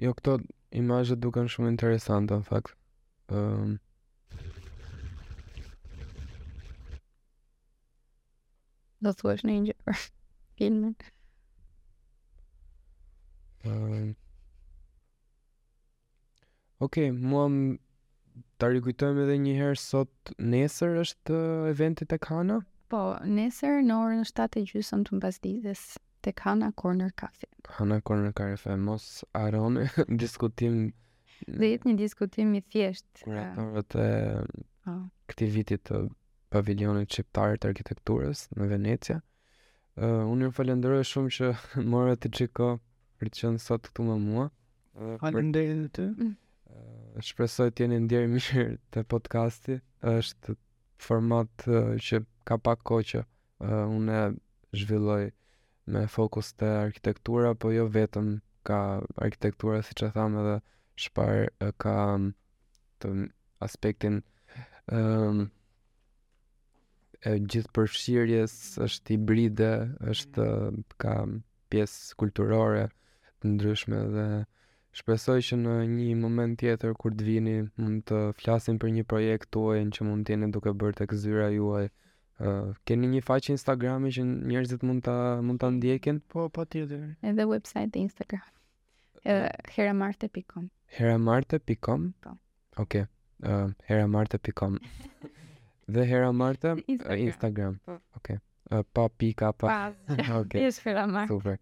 Jo, 0.00 0.10
këto 0.18 0.38
imajët 0.74 1.20
duken 1.22 1.48
shumë 1.48 1.70
interesantë, 1.74 2.40
në 2.42 2.48
fakt. 2.48 2.74
Um... 3.32 3.76
Do 9.04 9.12
të 9.12 9.18
thuesh 9.20 9.44
në 9.46 9.54
një 9.54 9.66
gjithë 9.68 9.84
për 9.88 10.02
filmin. 10.60 10.96
Um... 13.64 13.70
Ehm, 13.70 14.12
Oke, 16.84 17.06
mua 17.16 17.46
më 17.48 17.76
të 18.60 18.68
rikujtojmë 18.74 19.22
edhe 19.24 19.36
njëherë 19.40 19.78
sot 19.80 20.30
nesër 20.52 20.96
është 21.04 21.38
eventit 21.70 22.12
e 22.12 22.18
kana? 22.20 22.58
Po, 22.94 23.16
nesër 23.26 23.80
në 23.82 23.94
orën 24.04 24.20
7:30 24.22 25.02
të 25.08 25.16
mbasdites 25.18 25.80
te 26.22 26.30
Hana 26.44 26.68
Corner 26.78 27.08
Cafe. 27.20 27.48
Hana 27.76 27.96
Corner 28.06 28.30
Cafe 28.40 28.76
mos 28.78 29.06
aroni 29.38 29.88
diskutim. 30.22 30.74
Dhe 31.48 31.70
jetë 31.72 31.88
një 31.88 31.96
diskutim 31.98 32.52
i 32.54 32.60
thjesht. 32.62 33.08
Kuratorëve 33.24 33.82
të 33.96 34.04
po. 34.04 34.62
oh. 34.92 35.00
këtij 35.32 35.50
viti 35.56 35.78
të 35.88 36.02
pavilionit 36.54 37.10
shqiptar 37.16 37.58
të 37.58 37.70
arkitekturës 37.74 38.42
në 38.60 38.68
Venecia. 38.74 39.16
uh, 39.96 40.22
unë 40.34 40.46
ju 40.46 40.50
falenderoj 40.60 41.00
shumë 41.10 41.32
që 41.38 41.48
morët 41.94 42.20
të 42.26 42.30
çiko 42.38 42.68
për 43.18 43.32
të 43.32 43.40
qenë 43.40 43.62
sot 43.64 43.88
këtu 43.88 44.06
me 44.10 44.20
mua. 44.28 44.44
Falenderoj 45.24 45.88
ty. 45.98 46.04
Mm. 46.20 46.36
Shpresoj 47.30 47.72
të 47.72 47.86
jeni 47.88 47.98
ndjerë 48.06 48.30
mirë 48.36 48.68
të 48.94 49.04
podcasti, 49.14 49.80
është 50.14 50.54
format 51.08 51.66
që 52.06 52.22
ka 52.48 52.58
pak 52.60 52.78
ko 52.88 53.00
që 53.10 53.18
uh, 53.24 53.88
unë 53.96 54.16
zhvilloj 54.76 55.30
me 55.94 56.02
fokus 56.14 56.52
të 56.60 56.68
arkitektura, 56.82 57.52
po 57.60 57.70
jo 57.72 57.86
vetëm 57.96 58.28
ka 58.68 58.78
arkitektura, 59.24 59.80
si 59.84 59.96
që 59.96 60.10
thamë 60.16 60.40
edhe 60.42 60.56
shpar 61.06 61.44
uh, 61.48 61.72
ka 61.80 61.94
të 63.00 63.12
aspektin 63.66 64.20
um, 64.92 65.40
e 67.24 67.34
gjithë 67.40 67.72
përshirjes, 67.78 68.56
është 68.88 69.16
hibride, 69.16 69.72
është 70.14 70.46
mm. 70.46 70.82
ka 71.00 71.14
pjesë 71.72 72.18
kulturore 72.20 72.84
të 73.40 73.54
ndryshme 73.54 74.00
dhe 74.12 74.26
shpresoj 75.00 75.38
që 75.48 75.56
në 75.62 75.76
një 75.94 76.12
moment 76.26 76.58
tjetër 76.60 76.92
kur 77.00 77.16
të 77.16 77.26
vini 77.30 77.54
mund 77.80 78.04
të 78.10 78.20
flasim 78.40 78.76
për 78.84 78.92
një 78.98 79.06
projekt 79.12 79.50
tuaj 79.56 79.80
që 79.96 80.06
mund 80.10 80.28
të 80.28 80.36
jeni 80.36 80.50
duke 80.58 80.74
bërë 80.82 81.00
tek 81.00 81.16
zyra 81.24 81.48
juaj 81.56 81.88
keni 82.88 83.08
një 83.12 83.20
faqë 83.28 83.52
Instagrami 83.54 84.10
që 84.14 84.22
njerëzit 84.52 84.82
mund 84.86 85.04
ta 85.06 85.14
mund 85.48 85.60
ta 85.62 85.68
ndjekin? 85.74 86.18
Po, 86.32 86.48
patjetër. 86.48 87.02
Edhe 87.30 87.44
website 87.50 87.94
e 87.94 88.00
Instagram. 88.06 88.48
Uh, 89.24 89.46
heramarte.com. 89.76 90.66
Heramarte.com. 90.96 92.08
Po. 92.20 92.32
Okej. 92.82 93.04
Okay. 93.04 93.04
Uh, 93.42 93.70
heramarte.com. 93.88 94.80
Dhe 95.94 96.02
heramarte 96.10 96.74
Instagram. 96.88 97.20
Instagram. 97.28 97.78
Po. 97.84 97.98
Okej. 98.18 98.38
Okay. 98.42 98.42
Uh, 98.72 98.82
pa 98.92 99.08
pika 99.08 99.52
pa. 99.52 99.70
Okej. 100.08 100.28
Okay. 100.40 100.64
Yes, 100.66 100.82
heramarte. 100.84 101.30
Super. 101.36 101.58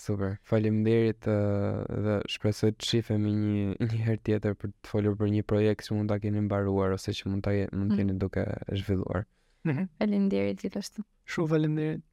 Super. 0.00 0.36
Faleminderit 0.44 1.24
uh, 1.28 1.80
dhe 2.06 2.18
shpresoj 2.34 2.72
të 2.76 2.86
shihemi 2.90 3.32
një 3.36 3.88
një 3.90 4.04
herë 4.06 4.22
tjetër 4.28 4.54
për 4.62 4.72
të 4.74 4.92
folur 4.94 5.18
për 5.20 5.32
një 5.34 5.42
projekt 5.50 5.88
që 5.88 5.96
mund 5.98 6.12
ta 6.12 6.16
keni 6.22 6.44
mbaruar 6.44 6.94
ose 6.96 7.12
që 7.16 7.28
mund 7.32 7.44
ta 7.44 7.52
mund 7.72 7.92
të 7.92 8.00
keni 8.00 8.14
mm. 8.14 8.20
duke 8.22 8.46
zhvilluar. 8.80 9.26
Mhm, 9.68 9.88
faleminderit 10.00 10.62
gjithashtu. 10.64 11.02
Shu 11.24 11.46
faleminderit. 11.52 12.09